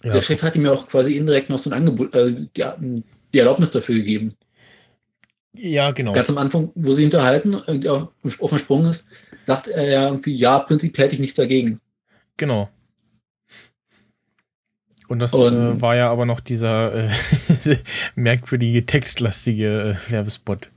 [0.03, 3.37] Der Chef hat ihm ja auch quasi indirekt noch so ein Angebot, äh, die, die
[3.37, 4.33] Erlaubnis dafür gegeben.
[5.53, 6.13] Ja, genau.
[6.13, 8.09] Ganz am Anfang, wo sie unterhalten, irgendwie auf,
[8.39, 9.05] auf dem Sprung ist,
[9.45, 11.79] sagt er ja irgendwie, ja, prinzipiell hätte ich nichts dagegen.
[12.37, 12.69] Genau.
[15.07, 17.09] Und das Und- äh, war ja aber noch dieser äh,
[18.15, 20.69] merkwürdige, textlastige äh, Werbespot.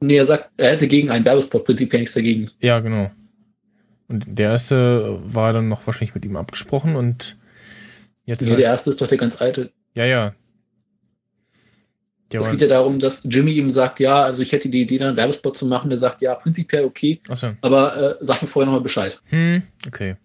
[0.00, 2.50] Nee, er sagt, er hätte gegen einen Werbespot prinzipiell nichts dagegen.
[2.62, 3.10] Ja, genau.
[4.08, 7.36] Und der erste war dann noch wahrscheinlich mit ihm abgesprochen und
[8.24, 8.40] jetzt.
[8.42, 9.72] Nee, der erste ist doch der ganz alte.
[9.94, 10.34] ja, ja.
[12.32, 14.98] Der Es geht ja darum, dass Jimmy ihm sagt, ja, also ich hätte die Idee,
[14.98, 15.90] da einen Werbespot zu machen.
[15.90, 17.52] Der sagt, ja, prinzipiell okay, achso.
[17.60, 19.20] aber äh, sag mir vorher nochmal Bescheid.
[19.26, 20.16] Hm, okay.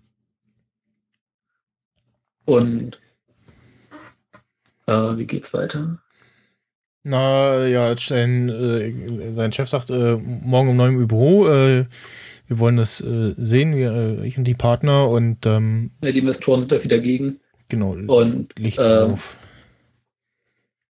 [2.46, 3.00] Und
[4.88, 6.00] äh, wie geht's weiter?
[7.04, 11.86] Na, ja, sein, äh, sein Chef sagt, äh, morgen um neun Uhr im Büro, äh,
[12.48, 16.20] wir wollen das äh, sehen, wir, äh, ich und die Partner und ähm, Ja, die
[16.20, 17.40] Investoren sind da wieder gegen.
[17.70, 19.38] genau, Und Licht ähm, auf.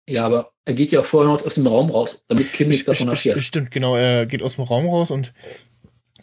[0.08, 2.84] ja, aber er geht ja auch vorher noch aus dem Raum raus, damit Kim nichts
[2.84, 3.42] davon erfährt.
[3.42, 3.96] Stimmt, genau.
[3.96, 5.32] Er geht aus dem Raum raus und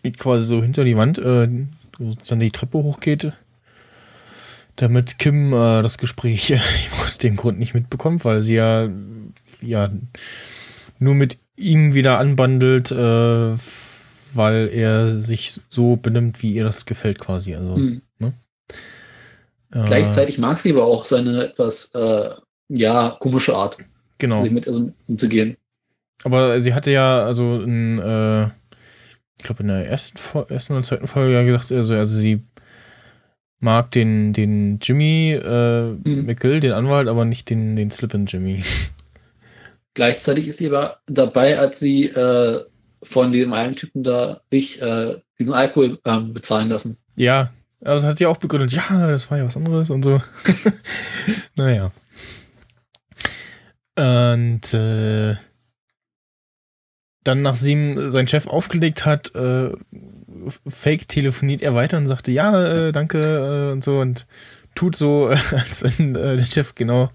[0.03, 1.47] geht quasi so hinter die Wand, äh,
[1.99, 3.33] wo dann die Treppe hochgeht,
[4.77, 6.53] damit Kim äh, das Gespräch
[7.05, 8.89] aus dem Grund nicht mitbekommt, weil sie ja,
[9.61, 9.89] ja
[10.97, 13.55] nur mit ihm wieder anbandelt, äh,
[14.33, 17.53] weil er sich so benimmt, wie ihr das gefällt quasi.
[17.53, 18.01] Also Hm.
[18.19, 18.31] äh,
[19.85, 22.29] Gleichzeitig mag sie aber auch seine etwas, äh,
[22.69, 23.77] ja, komische Art,
[24.21, 24.41] genau.
[24.43, 25.57] sich mit also, umzugehen.
[26.23, 28.45] Aber sie hatte ja, also in, äh,
[29.37, 30.19] ich glaube in der ersten,
[30.49, 32.43] ersten oder zweiten Folge ja gesagt, also, also sie
[33.59, 36.25] mag den, den Jimmy äh, Mhm.
[36.25, 38.63] McGill, den Anwalt, aber nicht den, den Slippin Jimmy.
[39.93, 42.63] Gleichzeitig ist sie aber dabei, als sie äh,
[43.03, 46.97] von dem einen Typen da sich äh, diesen Alkohol ähm, bezahlen lassen.
[47.15, 47.51] Ja,
[47.83, 50.21] also hat sie auch begründet, ja, das war ja was anderes und so.
[51.57, 51.91] naja.
[53.97, 55.35] Und äh,
[57.23, 59.71] dann, nachdem sein Chef aufgelegt hat, äh,
[60.67, 64.25] fake telefoniert er weiter und sagte, ja, äh, danke äh, und so und
[64.73, 67.11] tut so, äh, als wenn äh, der Chef genau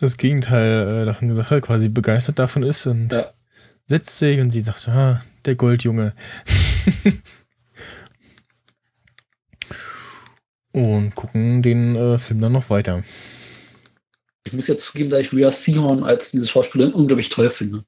[0.00, 3.32] das Gegenteil äh, davon gesagt hat, quasi begeistert davon ist und Ja.
[3.86, 6.12] setzt sich und sie sagt, ah, der Goldjunge.
[10.72, 13.02] und gucken den äh, Film dann noch weiter.
[14.46, 17.84] Ich muss ja zugeben, dass ich Rhea Seahorn als diese Schauspielerin unglaublich toll finde.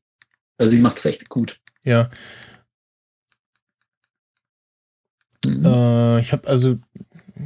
[0.58, 1.60] Also sie macht das echt gut.
[1.82, 2.10] Ja,
[5.44, 5.64] Mhm.
[5.64, 6.76] Äh, ich habe also,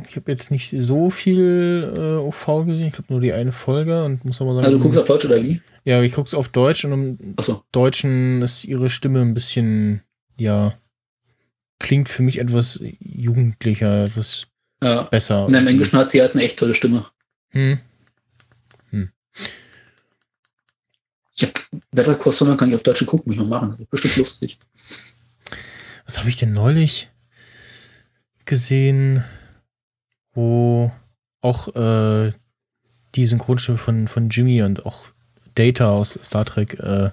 [0.08, 2.86] ich habe jetzt nicht so viel äh, OV gesehen.
[2.88, 5.24] Ich glaube nur die eine Folge und muss aber sagen, also du guckst auf Deutsch
[5.26, 5.60] oder wie?
[5.84, 7.62] ja, ich guck's auf Deutsch und im Achso.
[7.72, 10.02] Deutschen ist ihre Stimme ein bisschen,
[10.38, 10.74] ja,
[11.78, 14.46] klingt für mich etwas jugendlicher, etwas
[14.82, 15.02] Ja.
[15.02, 15.46] besser.
[15.46, 17.06] Und im Englischen hat sie halt eine echt tolle Stimme.
[17.50, 17.80] Hm.
[21.34, 21.54] Ich hab
[21.90, 23.70] Better Call Saul kann ich auf Deutsch gucken, muss ich mal machen.
[23.70, 24.58] Das ist bestimmt lustig.
[26.04, 27.08] Was habe ich denn neulich
[28.44, 29.24] gesehen,
[30.32, 30.92] wo
[31.40, 32.30] auch äh,
[33.14, 35.08] die Synchronstimme von, von Jimmy und auch
[35.54, 37.10] Data aus Star Trek äh,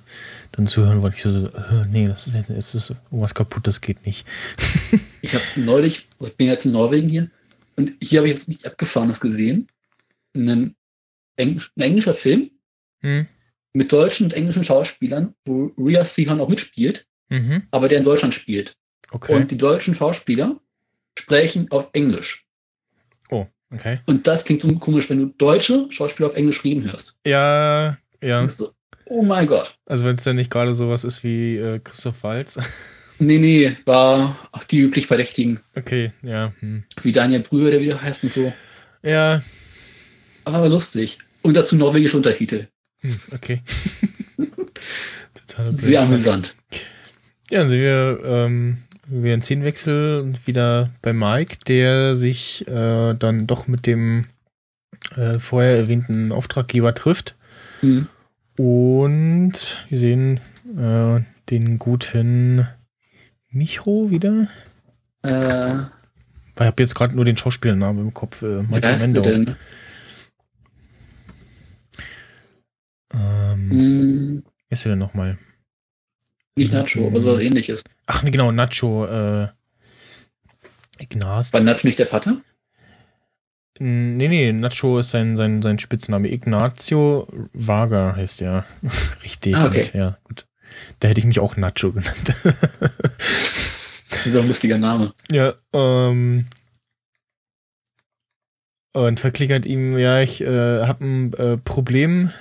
[0.51, 1.18] dann zuhören wollte.
[1.18, 4.26] Ich so, so äh, nee, das ist, das ist irgendwas kaputt, das geht nicht.
[5.24, 7.30] Ich habe neulich, also ich bin jetzt in Norwegen hier,
[7.76, 9.68] und hier habe ich jetzt nicht abgefahrenes gesehen.
[10.34, 10.76] Einen
[11.38, 12.52] Englisch, ein englischer Film
[13.02, 13.28] Hm?
[13.74, 17.64] mit deutschen und englischen Schauspielern, wo Rhea Seahorn auch mitspielt, Mhm.
[17.72, 18.76] aber der in Deutschland spielt.
[19.12, 19.36] Okay.
[19.36, 20.60] Und die deutschen Schauspieler
[21.18, 22.46] sprechen auf Englisch.
[23.30, 24.00] oh, okay.
[24.06, 27.18] Und das klingt so komisch, wenn du deutsche Schauspieler auf Englisch reden hörst.
[27.26, 28.48] Ja, ja.
[28.48, 28.70] Du,
[29.06, 29.78] oh mein Gott.
[29.86, 32.58] Also wenn es dann nicht gerade sowas ist wie äh, Christoph Walz.
[33.20, 35.60] Nee, nee, war auch die üblich Verdächtigen.
[35.76, 36.54] okay, ja.
[36.60, 36.84] Hm.
[37.02, 38.54] Wie Daniel Brühe, der wieder heißt und so.
[39.02, 39.42] Ja,
[40.44, 41.18] Aber lustig.
[41.48, 42.68] Und dazu norwegische Untertitel.
[43.00, 43.62] hm, okay.
[45.34, 46.54] Totaler Sehr amüsant.
[47.50, 53.14] Ja, dann sind wir, ähm, wir in Szenenwechsel und wieder bei Mike, der sich äh,
[53.14, 54.26] dann doch mit dem
[55.16, 57.38] äh, vorher erwähnten Auftraggeber trifft.
[57.80, 58.10] Hm.
[58.58, 60.41] Und wir sehen
[60.78, 62.68] äh, den guten
[63.52, 64.50] Micho wieder.
[65.24, 65.76] Äh,
[66.56, 68.41] Ich habe jetzt gerade nur den Schauspielernamen im Kopf.
[68.41, 69.22] Äh, Michael Mendo.
[69.22, 69.56] denn?
[73.14, 75.38] Ähm, Hm, Wer ist der denn nochmal?
[76.55, 77.84] nicht Nacho, aber sowas ähnliches.
[78.08, 79.05] Ach, genau, Nacho.
[79.05, 79.47] Äh,
[80.99, 81.53] Ignaz.
[81.53, 82.41] War Nacho nicht der Vater?
[83.80, 86.30] Nee, nee, Nacho ist sein, sein, sein Spitzname.
[86.30, 88.66] Ignazio Varga heißt er.
[89.24, 89.55] Richtig.
[89.55, 89.82] Ah, okay.
[89.82, 90.47] Und, ja, gut.
[90.99, 92.34] Da hätte ich mich auch Nacho genannt.
[94.10, 95.14] Das ist doch ein lustiger Name.
[95.32, 96.47] ja, ähm.
[98.93, 102.32] Und verklickert ihm, ja, ich äh, habe ein äh, Problem.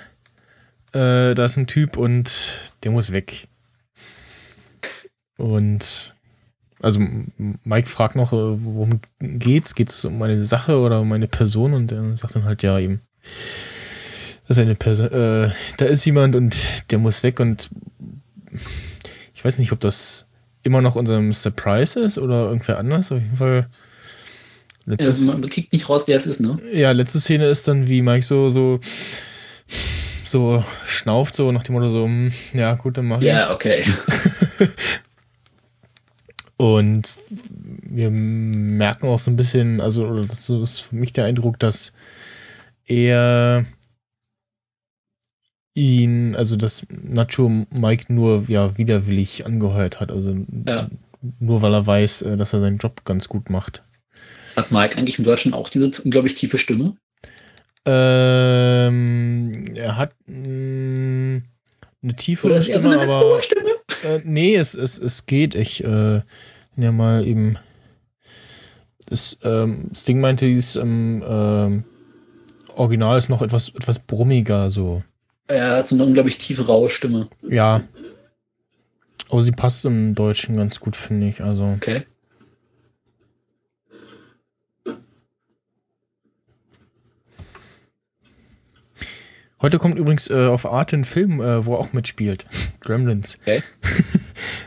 [0.97, 3.47] Äh, da ist ein Typ und der muss weg.
[5.37, 6.15] Und
[6.79, 6.99] also
[7.63, 9.75] Mike fragt noch, äh, worum geht's?
[9.75, 11.75] Geht's um eine Sache oder um eine Person?
[11.75, 13.01] Und er sagt dann halt, ja, eben.
[14.47, 17.69] Das ist eine Person, äh, da ist jemand und der muss weg und
[19.35, 20.27] ich weiß nicht, ob das
[20.63, 21.51] immer noch unser Mr.
[21.55, 23.11] Price ist oder irgendwer anders.
[23.11, 23.69] Auf jeden Fall.
[24.85, 26.59] Letztes, Ja, man kriegt nicht raus, wer es ist, ne?
[26.71, 28.79] ja, letzte Szene ist dann, wie Mike so, so,
[30.27, 33.51] so schnauft, so nach dem Motto so, hm, ja, gut, dann mach Ja, ich's.
[33.51, 33.85] okay.
[36.57, 41.59] Und wir merken auch so ein bisschen, also oder das ist für mich der Eindruck,
[41.59, 41.93] dass
[42.85, 43.65] er
[45.75, 50.89] ihn, also dass Nacho Mike nur ja widerwillig angeheuert hat, also Ja.
[51.39, 53.83] nur weil er weiß, äh, dass er seinen Job ganz gut macht.
[54.55, 56.97] Hat Mike eigentlich im Deutschen auch diese unglaublich tiefe Stimme?
[57.89, 61.41] Ähm, er hat mh,
[62.03, 63.69] eine tiefere er so Stimme, eine aber Stimme?
[64.03, 65.55] Äh, nee, es, es, es geht.
[65.55, 66.21] Ich äh,
[66.75, 67.57] ja mal eben.
[69.09, 71.85] Das, ähm, das Ding meinte, dieses ähm, ähm,
[72.75, 75.01] Original ist noch etwas, etwas brummiger, so.
[75.47, 77.29] Er hat so eine unglaublich tiefe, raue Stimme.
[77.41, 77.83] Ja.
[79.29, 81.41] Aber sie passt im Deutschen ganz gut, finde ich.
[81.41, 81.63] Also.
[81.77, 82.05] Okay.
[89.59, 92.45] Heute kommt übrigens äh, auf Arte ein Film, äh, wo er auch mitspielt.
[92.81, 93.39] Gremlins.
[93.41, 93.63] Okay.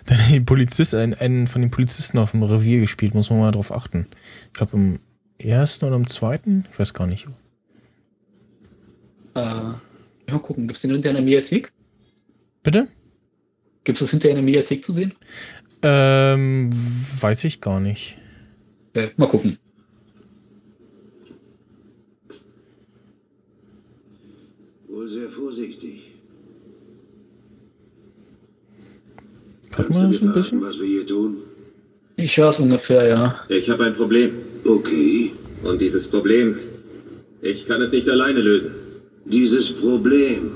[0.06, 3.52] Da hat Polizist, einen, einen von den Polizisten auf dem Revier gespielt, muss man mal
[3.52, 4.08] drauf achten.
[4.46, 4.98] Ich glaube im
[5.38, 7.26] ersten oder im zweiten, ich weiß gar nicht.
[9.36, 9.78] Äh, mal
[10.42, 11.70] gucken, gibt es den hinterher in der Mediathek?
[12.64, 12.88] Bitte?
[13.84, 15.14] Gibt es das hinterher in der Mediathek zu sehen?
[15.82, 18.18] Ähm, weiß ich gar nicht.
[18.90, 19.58] Okay, mal gucken.
[25.10, 26.10] Sehr vorsichtig.
[29.70, 30.62] Kannst man du mir ein bisschen?
[30.62, 31.36] was wir hier tun?
[32.16, 33.40] Ich höre es ungefähr, ja.
[33.48, 34.32] Ich habe ein Problem.
[34.64, 35.32] Okay.
[35.62, 36.58] Und dieses Problem,
[37.40, 38.74] ich kann es nicht alleine lösen.
[39.24, 40.52] Dieses Problem.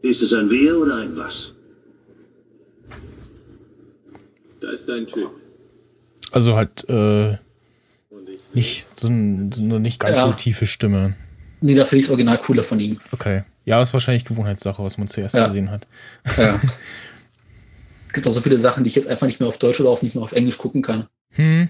[0.00, 1.52] Ist es ein Wir oder ein Was?
[4.60, 5.30] Da ist ein Typ.
[6.30, 7.36] Also halt äh,
[8.10, 10.26] Und ich nicht so, ein, so eine nicht ganz Ja.
[10.26, 11.16] so tiefe Stimme.
[11.60, 13.00] Nee, da finde ich das Original cooler von ihm.
[13.12, 13.42] Okay.
[13.64, 15.46] Ja, ist wahrscheinlich Gewohnheitssache, was man zuerst Ja.
[15.46, 15.86] gesehen hat.
[16.36, 16.54] Ja.
[18.06, 19.90] es gibt auch so viele Sachen, die ich jetzt einfach nicht mehr auf Deutsch oder
[19.90, 21.06] auch nicht mehr auf Englisch gucken kann.
[21.32, 21.68] Hm.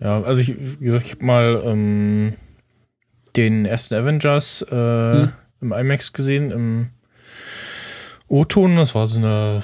[0.00, 2.34] Ja, also ich, wie gesagt, ich habe mal ähm,
[3.36, 5.32] den ersten Avengers äh, Hm.
[5.60, 6.90] im IMAX gesehen, im
[8.28, 8.76] O-Ton.
[8.76, 9.62] Das war so eine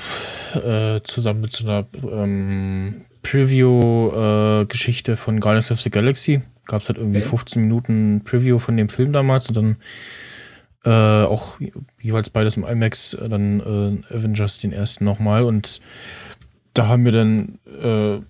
[0.54, 6.40] äh, zusammen mit so einer ähm, Preview-Geschichte von Guardians of the Galaxy.
[6.70, 7.28] Gab es halt irgendwie Okay.
[7.28, 9.76] 15 Minuten Preview von dem Film damals und dann
[10.84, 11.60] äh, auch
[12.00, 15.80] jeweils beides im IMAX, äh, dann äh, Avengers den ersten nochmal und
[16.74, 18.20] da haben mir dann äh,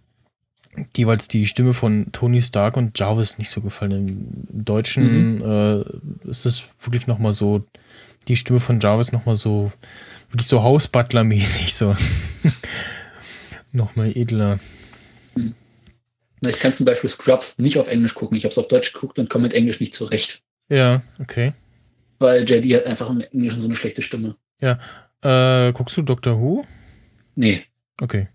[0.97, 3.93] jeweils die Stimme von Tony Stark und Jarvis nicht so gefallen.
[4.49, 5.80] Im Deutschen äh,
[6.28, 7.64] ist es wirklich nochmal so,
[8.28, 9.70] die Stimme von Jarvis nochmal so,
[10.30, 11.95] wirklich so Hausbutler-mäßig, so.
[13.72, 14.59] nochmal edler.
[15.34, 15.43] Na,
[16.47, 18.36] Ich kann zum Beispiel Scrubs nicht auf Englisch gucken.
[18.36, 20.43] Ich habe es auf Deutsch geguckt und komme mit Englisch nicht zurecht.
[20.68, 21.53] Ja, okay.
[22.18, 24.36] Weil JD hat einfach im Englischen so eine schlechte Stimme.
[24.61, 26.64] Äh, guckst du Doctor Who?
[27.34, 27.64] Nee,
[28.01, 28.28] Okay.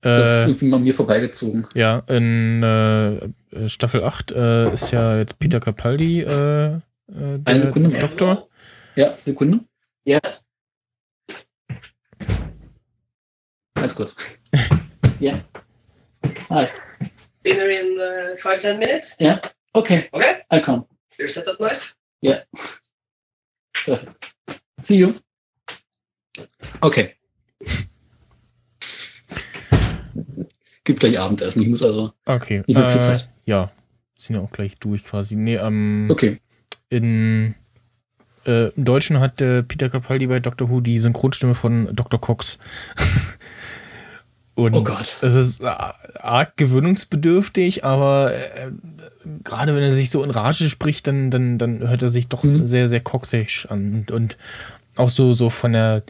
[0.00, 1.66] das ist Äh, irgendwie bei mir vorbeigezogen.
[1.74, 7.66] ja, in äh, Staffel 8 äh, ist ja jetzt Peter Capaldi äh, äh, Eine der
[7.66, 7.98] Sekunde.
[7.98, 8.48] Doktor.
[8.96, 9.60] Ja, Sekunde.
[10.04, 10.44] Yes.
[13.74, 14.16] Ganz kurz.
[15.20, 15.44] Ja.
[16.50, 16.68] Hi.
[17.44, 19.16] Dinner in uh, five ten minutes.
[19.18, 19.40] Ja.
[19.72, 20.86] Okay, Okay, I come.
[21.18, 21.94] your setup nice.
[23.84, 24.34] Perfect.
[24.84, 25.14] See you.
[26.80, 27.14] Okay.
[30.84, 31.62] Gibt gleich Abendessen.
[31.62, 32.12] Ich muss also.
[32.26, 32.62] Okay.
[32.66, 33.28] Viel Äh, Zeit?
[33.46, 33.70] ja,
[34.16, 35.36] sind ja auch gleich durch quasi.
[35.36, 36.40] Nee, ähm, Okay.
[36.90, 37.54] in
[38.46, 42.20] äh, im Deutschen hat äh, Peter Capaldi bei Doctor Who die Synchronstimme von Dr.
[42.20, 42.58] Cox.
[44.56, 45.16] Und Oh Gott.
[45.20, 48.70] es ist arg gewöhnungsbedürftig, aber äh,
[49.42, 52.44] gerade wenn er sich so in Rage spricht, dann, dann, dann hört er sich doch
[52.44, 52.66] Mhm.
[52.66, 54.06] sehr, sehr coxisch an.
[54.12, 54.36] Und,
[54.96, 56.04] auch so, so von der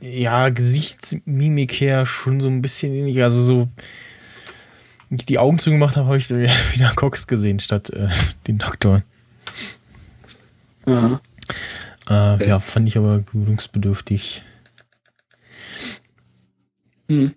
[0.00, 3.22] ja, Gesichtsmimik her schon so ein bisschen ähnlich.
[3.22, 3.68] Also so,
[5.08, 8.08] wenn ich die Augen zugemacht habe, habe ich wieder Cox gesehen statt äh,
[8.46, 9.02] den Doktor.
[10.86, 11.14] Ja.
[11.14, 11.18] Äh,
[12.34, 12.48] Okay.
[12.48, 14.42] Ja, fand ich aber gewöhnungsbedürftig.
[17.12, 17.34] Hm.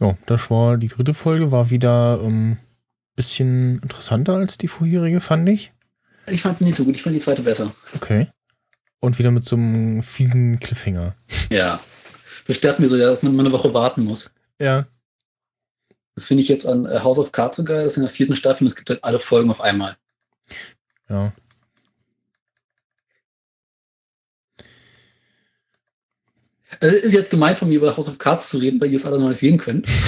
[0.00, 2.58] Ja, das war die dritte Folge, war wieder ähm,
[3.16, 5.72] bisschen interessanter als die vorherige, fand ich.
[6.26, 6.94] Ich fand sie nicht so gut.
[6.94, 7.74] Ich fand die zweite besser.
[7.94, 8.28] Okay.
[9.00, 11.14] Und wieder mit so einem fiesen Cliffhanger.
[11.50, 11.80] Ja.
[12.46, 14.30] Das stört mir so, dass man eine Woche warten muss.
[14.60, 14.86] Ja.
[16.14, 17.84] Das finde ich jetzt an äh, House of Cards so geil.
[17.84, 19.96] Das ist in der vierten Staffel und es gibt halt alle Folgen auf einmal.
[21.08, 21.32] Ja.
[26.80, 29.04] Also, ist jetzt gemein von mir, über House of Cards zu reden, weil ihr es
[29.04, 29.88] alle noch nicht sehen könnt.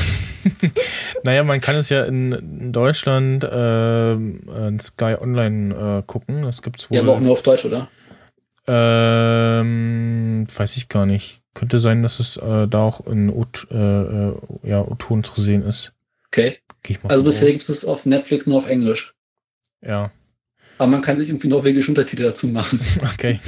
[1.25, 6.43] Naja, man kann es ja in, in Deutschland ähm, in Sky Online äh, gucken.
[6.43, 6.97] Das gibt's wohl.
[6.97, 7.89] Ja, aber auch nur auf Deutsch, oder?
[8.69, 11.41] ähm, weiß ich gar nicht.
[11.55, 13.75] Könnte sein, dass es äh, da auch in O- äh,
[14.29, 14.87] äh, ja,
[15.23, 15.95] zu sehen ist.
[16.29, 16.59] Okay.
[17.05, 19.15] Also bisher gibt es auf Netflix nur auf Englisch.
[19.85, 20.11] Ja,
[20.79, 22.81] Aber man kann sich irgendwie norwegische Untertitel dazu machen.
[23.15, 23.41] okay.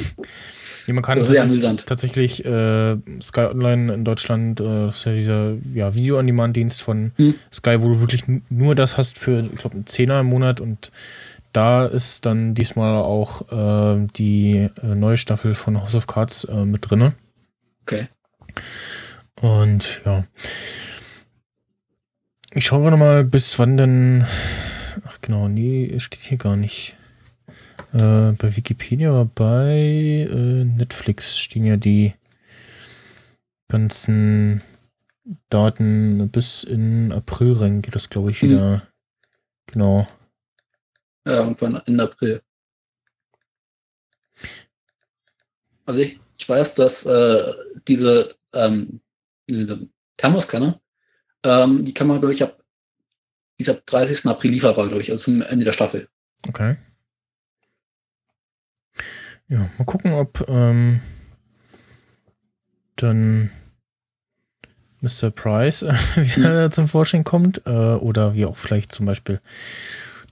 [0.89, 1.87] Ja, man kann sehr tatsächlich, amüsant.
[1.87, 7.35] tatsächlich äh, Sky Online in Deutschland, äh, das ist ja dieser ja, Video-on-Demand-Dienst von Hm.
[7.53, 10.91] Sky, wo du wirklich nur das hast für, ich glaube, einen Zehner im Monat und
[11.53, 16.65] da ist dann diesmal auch äh, die äh, neue Staffel von House of Cards äh,
[16.65, 17.15] mit drinne.
[17.83, 18.09] Okay.
[19.41, 20.25] Und ja.
[22.53, 24.25] Ich schaue gerade mal, bis wann denn.
[25.07, 26.98] Ach genau, nee, steht hier gar nicht.
[27.93, 32.15] Äh, bei Wikipedia, aber bei äh, Netflix stehen ja die
[33.69, 34.63] ganzen
[35.49, 38.51] Daten bis in April rein, geht das, glaube ich, Hm.
[38.51, 38.83] wieder.
[39.67, 40.07] Genau.
[41.27, 42.43] Ja, irgendwann Ende April.
[45.85, 47.53] Also ich, ich weiß, dass äh,
[47.87, 49.01] diese, ähm,
[49.49, 50.81] diese Thermoskanne,
[51.43, 52.63] ähm, die kann man, glaube ich, ab,
[53.59, 54.27] die ist ab 30.
[54.27, 56.09] April lieferbar, glaube ich, also zum Ende der Staffel.
[56.47, 56.77] Okay.
[59.49, 61.01] Ja, mal gucken, ob ähm,
[62.97, 63.51] dann
[65.01, 65.31] Mr.
[65.31, 69.41] Price äh, wieder zum Vorschein kommt äh, oder wir auch vielleicht zum Beispiel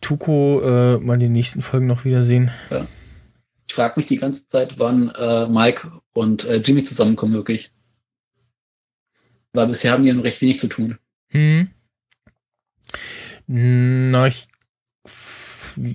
[0.01, 2.51] Tuko äh, mal in den nächsten Folgen noch wiedersehen.
[3.67, 7.73] Ich frage mich die ganze Zeit, wann äh, Mike und äh, Jimmy zusammenkommen, wirklich.
[9.53, 10.99] Weil bisher haben die ja nur recht wenig zu tun.
[11.29, 11.71] Hm.
[13.47, 14.49] Na, ich.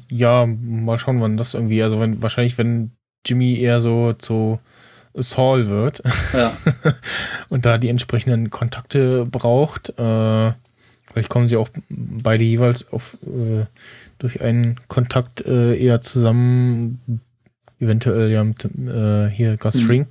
[0.09, 1.81] Ja, mal schauen, wann das irgendwie.
[1.81, 2.91] Also, wenn, wahrscheinlich, wenn
[3.25, 4.59] Jimmy eher so zu
[5.13, 6.01] Saul wird
[6.33, 6.55] Ja,
[7.49, 9.89] und da die entsprechenden Kontakte braucht.
[9.99, 10.53] Äh,
[11.05, 13.65] vielleicht kommen sie auch beide jeweils auf äh,
[14.19, 17.21] durch einen Kontakt äh, eher zusammen.
[17.79, 19.85] Eventuell ja mit äh, hier Gus Hm.
[19.87, 20.05] Fring.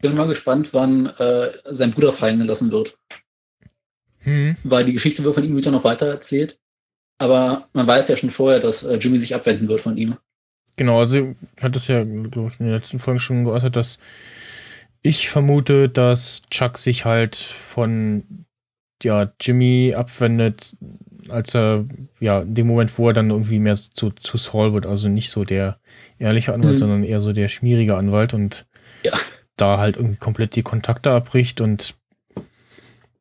[0.00, 2.98] bin mal gespannt, wann äh, sein Bruder fallen gelassen wird.
[4.18, 4.56] Hm.
[4.62, 6.58] Weil die Geschichte wird von ihm wieder noch weiter erzählt.
[7.16, 10.16] Aber man weiß ja schon vorher, dass äh, Jimmy sich abwenden wird von ihm.
[10.76, 11.18] Genau, also
[11.56, 13.98] ich hatte es ja, glaube ich, in den letzten Folgen schon geäußert, dass
[15.02, 18.46] ich vermute, dass Chuck sich halt von
[19.02, 20.74] ja, Jimmy abwendet,
[21.28, 21.84] als er,
[22.20, 25.30] ja, in dem Moment, wo er dann irgendwie mehr zu, zu Saul wird, also nicht
[25.30, 25.78] so der
[26.18, 26.78] ehrliche Anwalt, Mhm.
[26.78, 28.66] sondern eher so der schmierige Anwalt und
[29.02, 29.18] Ja.
[29.56, 31.94] da halt irgendwie komplett die Kontakte abbricht und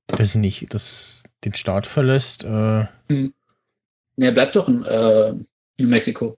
[0.07, 2.43] weiß ich nicht, das den Staat verlässt.
[2.45, 5.33] Äh, Nee, er bleibt doch in äh,
[5.79, 6.37] New Mexico.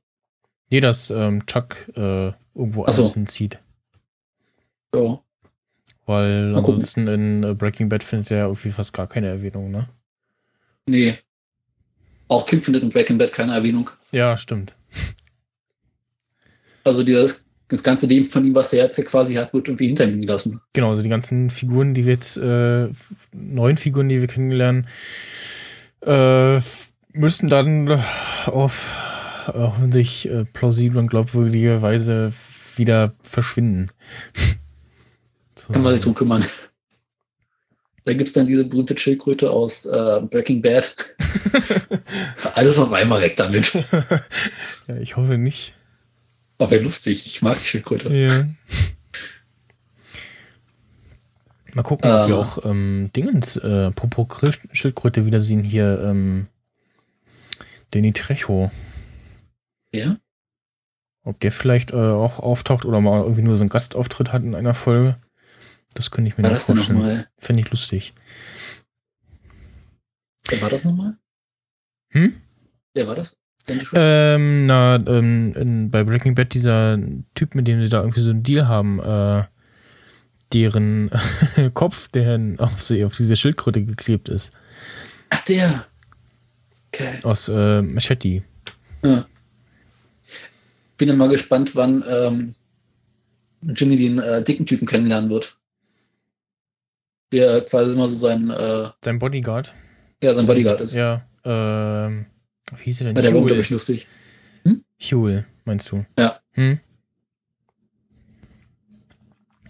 [0.71, 2.85] Nee, dass ähm, Chuck äh, irgendwo so.
[2.85, 3.59] anders hinzieht.
[4.93, 5.19] Ja.
[6.05, 6.75] Weil Mal gucken.
[6.75, 9.87] ansonsten in äh, Breaking Bad findet er irgendwie fast gar keine Erwähnung, ne?
[10.85, 11.17] Nee.
[12.27, 13.89] Auch Kim findet in Breaking Bad keine Erwähnung.
[14.11, 14.75] Ja, stimmt.
[16.83, 20.05] Also dieses, das ganze Leben von ihm, was er jetzt quasi hat, wird irgendwie hinter
[20.07, 20.61] ihm gelassen.
[20.73, 22.89] Genau, also die ganzen Figuren, die wir jetzt, äh,
[23.33, 24.87] neuen Figuren, die wir kennenlernen,
[26.05, 26.59] äh,
[27.11, 27.99] müssen dann
[28.45, 29.14] auf
[29.47, 32.33] hoffentlich äh, plausible und glaubwürdige Weise
[32.75, 33.85] wieder verschwinden.
[35.71, 36.45] Kann man sich drum kümmern.
[38.03, 40.95] Da gibt's dann diese berühmte Schildkröte aus äh, Breaking Bad.
[42.53, 43.73] Alles auf einmal weg damit.
[44.87, 45.73] ja, ich hoffe nicht.
[46.59, 48.09] Aber lustig, ich mag die Schildkröte.
[48.13, 48.47] Ja.
[51.73, 52.41] Mal gucken, ob wir Ähm.
[52.41, 54.27] auch ähm, Dingens, äh, apropos
[54.71, 56.47] Schildkröte wiedersehen hier, ähm,
[57.91, 58.71] Danny Trejo.
[59.95, 60.17] Ja?
[61.23, 64.53] Ob der vielleicht äh, auch auftaucht oder mal irgendwie nur so einen Gastauftritt hat in
[64.53, 65.17] einer Folge.
[65.95, 67.25] Das könnte ich mir War noch vorstellen.
[67.37, 68.13] Fände ich lustig.
[70.47, 71.17] Wer war das nochmal?
[72.09, 72.35] Hm?
[72.93, 73.35] Wer war das?
[73.93, 76.99] Ähm, na, ähm, in, bei Breaking Bad dieser
[77.33, 79.43] Typ, mit dem sie da irgendwie so einen Deal haben, äh,
[80.53, 81.09] deren
[81.73, 84.53] Kopf, der auf, sie, auf diese Schildkröte geklebt ist.
[85.29, 85.87] Ach, der.
[86.93, 87.19] Okay.
[87.23, 88.43] Aus äh, Machete.
[89.03, 89.25] Ja.
[90.97, 92.55] Bin dann mal gespannt, wann ähm,
[93.61, 95.57] Jimmy den äh, dicken Typen kennenlernen wird.
[97.33, 99.73] Der quasi immer so sein, äh, Sein Bodyguard.
[100.21, 100.93] ja, sein Bodyguard ist.
[100.93, 102.27] Ja, ähm,
[102.77, 103.23] wie hieß er Ja, denn?
[103.23, 104.07] der war, glaube ich, lustig.
[105.11, 106.05] Huel, meinst du?
[106.17, 106.39] Ja.
[106.53, 106.79] Hm?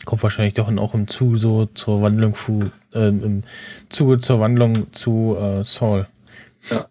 [0.06, 3.42] Kommt wahrscheinlich doch auch im Zuge so zur Wandlung zu, äh, im
[3.90, 6.08] Zuge zur Wandlung zu äh, Saul.
[6.70, 6.86] Ja.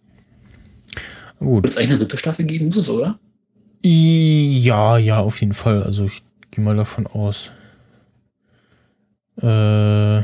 [1.39, 1.63] Gut.
[1.63, 2.67] Wird es eigentlich eine dritte Staffel geben?
[2.67, 3.19] Muss es, oder?
[3.85, 5.83] Ja, ja, auf jeden Fall.
[5.83, 7.53] Also ich gehe mal davon aus.
[9.41, 10.19] Äh,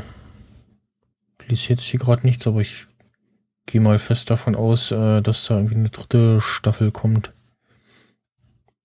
[1.47, 2.87] liest jetzt hier gerade nichts, aber ich
[3.67, 7.33] gehe mal fest davon aus, äh, dass da irgendwie eine dritte Staffel kommt.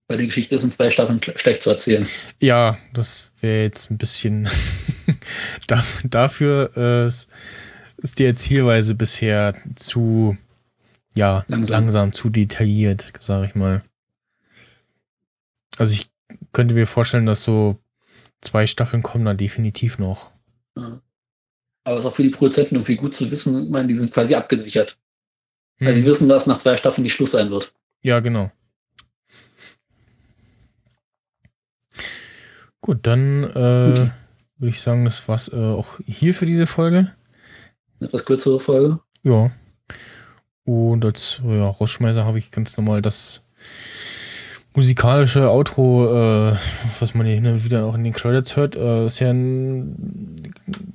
[0.09, 2.07] Weil die Geschichte ist in zwei Staffeln sch- schlecht zu erzählen.
[2.41, 4.49] Ja, das wäre jetzt ein bisschen
[5.67, 7.29] da, dafür äh, ist
[7.99, 10.37] ist die Erzählweise bisher zu
[11.15, 11.75] ja Langsam.
[11.81, 13.83] langsam, zu detailliert, sage ich mal.
[15.79, 16.11] Also ich
[16.53, 17.79] könnte mir vorstellen, dass so
[18.41, 20.31] zwei Staffeln kommen da definitiv noch.
[20.77, 21.01] Ja.
[21.85, 24.13] Aber es ist auch für die Produzenten irgendwie gut zu wissen, ich meine, die sind
[24.13, 24.99] quasi abgesichert.
[25.79, 26.07] Weil sie Hm.
[26.09, 27.73] wissen, dass nach zwei Staffeln die Schluss sein wird.
[28.03, 28.51] Ja, genau.
[32.81, 34.11] Gut, dann äh, Okay.
[34.59, 37.13] würde ich sagen, das war's äh, auch hier für diese Folge.
[37.99, 39.01] Eine etwas kürzere Folge.
[39.23, 39.51] Ja.
[40.65, 43.45] Und als ja, Rausschmeißer habe ich ganz normal das
[44.77, 46.57] musikalische Outro, äh,
[47.01, 49.33] was man hier hin und wieder auch in den Credits hört, äh, ist ja,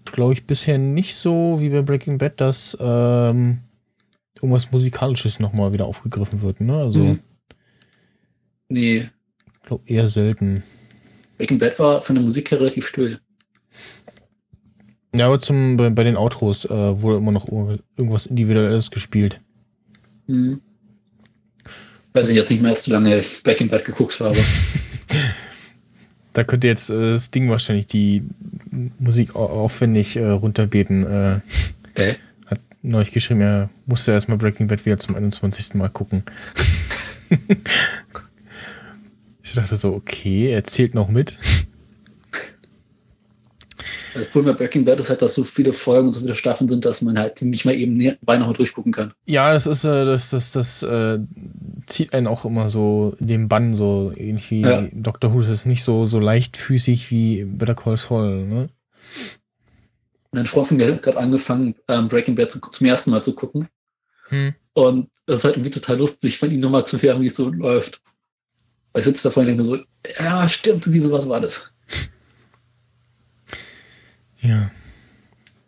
[0.06, 3.60] glaube ich, bisher nicht so wie bei Breaking Bad, dass ähm,
[4.36, 6.62] irgendwas Musikalisches nochmal wieder aufgegriffen wird.
[6.62, 6.76] Ne?
[6.76, 7.20] Also, Mhm.
[8.70, 9.10] Nee,
[9.54, 10.64] ich glaube, eher selten.
[11.38, 13.20] Breaking Bad war von der Musik her relativ still.
[15.14, 19.42] Ja, aber zum, bei, bei den Outros äh, wurde immer noch irgendwas Individuelles gespielt.
[20.28, 20.62] Mhm.
[22.14, 24.38] Weiß ich jetzt nicht mehr, erst zu lange ich Breaking Bad geguckt habe.
[26.34, 28.24] Da könnte jetzt äh, das Ding wahrscheinlich die
[29.00, 31.06] Musik au- aufwendig äh, runterbeten.
[31.06, 31.40] Äh,
[31.90, 32.16] Okay.
[32.46, 35.74] hat neulich geschrieben, er musste erstmal Breaking Bad wieder zum 21.
[35.74, 36.24] Mal gucken.
[39.44, 41.36] ich dachte so, okay, er zählt noch mit.
[44.14, 46.68] Das Problem bei Breaking Bad ist halt, dass so viele Folgen und so viele Staffeln
[46.70, 49.14] sind, dass man halt nicht mal eben beinahe durchgucken kann.
[49.26, 51.20] Ja, das ist, äh, das, das, das äh,
[51.92, 54.62] zieht einen auch immer so den Bann, so irgendwie.
[54.62, 54.88] Ja.
[54.92, 55.34] Dr.
[55.34, 58.70] Who ist nicht so, so leichtfüßig wie Better Call Saul, ne?
[60.32, 63.36] Mein Freund von mir hat gerade angefangen, ähm, Breaking Bad zu, zum ersten Mal zu
[63.36, 63.68] gucken.
[64.30, 64.56] Hm.
[64.74, 67.50] Und es ist halt irgendwie total lustig, von ihm nochmal zu hören, wie es so
[67.50, 68.02] läuft.
[68.94, 69.78] Weil ich sitze davor und denke so,
[70.18, 71.72] ja, stimmt, wie sowas war das.
[74.40, 74.72] Ja.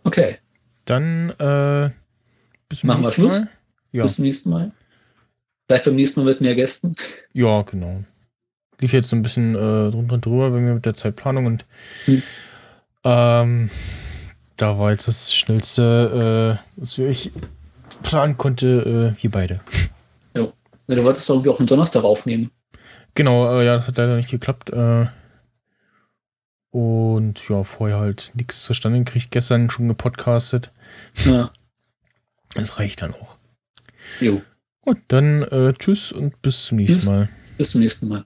[0.04, 0.38] Okay,
[0.86, 1.92] Dann, äh,
[2.68, 3.32] bis zum Machen wir nächsten Schluss?
[3.32, 3.50] Mal.
[3.92, 4.04] Ja.
[4.04, 4.72] bis zum nächsten Mal.
[5.74, 6.96] Vielleicht beim nächsten Mal mit mehr Gästen.
[7.34, 8.04] Ja, genau.
[8.80, 11.66] Lief jetzt so ein bisschen äh, drunter und drüber bei mir mit der Zeitplanung und
[12.06, 12.22] Hm.
[13.04, 13.70] ähm,
[14.56, 17.32] da war jetzt das schnellste, äh, was ich
[18.04, 19.62] planen konnte, äh, wir beide.
[20.36, 20.54] Ja,
[20.86, 22.52] du wolltest doch irgendwie auch am Donnerstag aufnehmen.
[23.16, 24.70] Genau, äh, ja, das hat leider nicht geklappt.
[24.70, 25.08] Äh,
[26.70, 29.32] und ja, vorher halt nichts zustande gekriegt.
[29.32, 30.72] Gestern schon gepodcastet.
[31.26, 31.50] Ja,
[32.54, 33.38] Das reicht dann auch.
[34.20, 34.44] jo,
[34.84, 37.06] Gut, dann äh, tschüss und bis zum nächsten.
[37.06, 37.30] Mal.
[37.58, 38.26] bis zum nächsten Mal.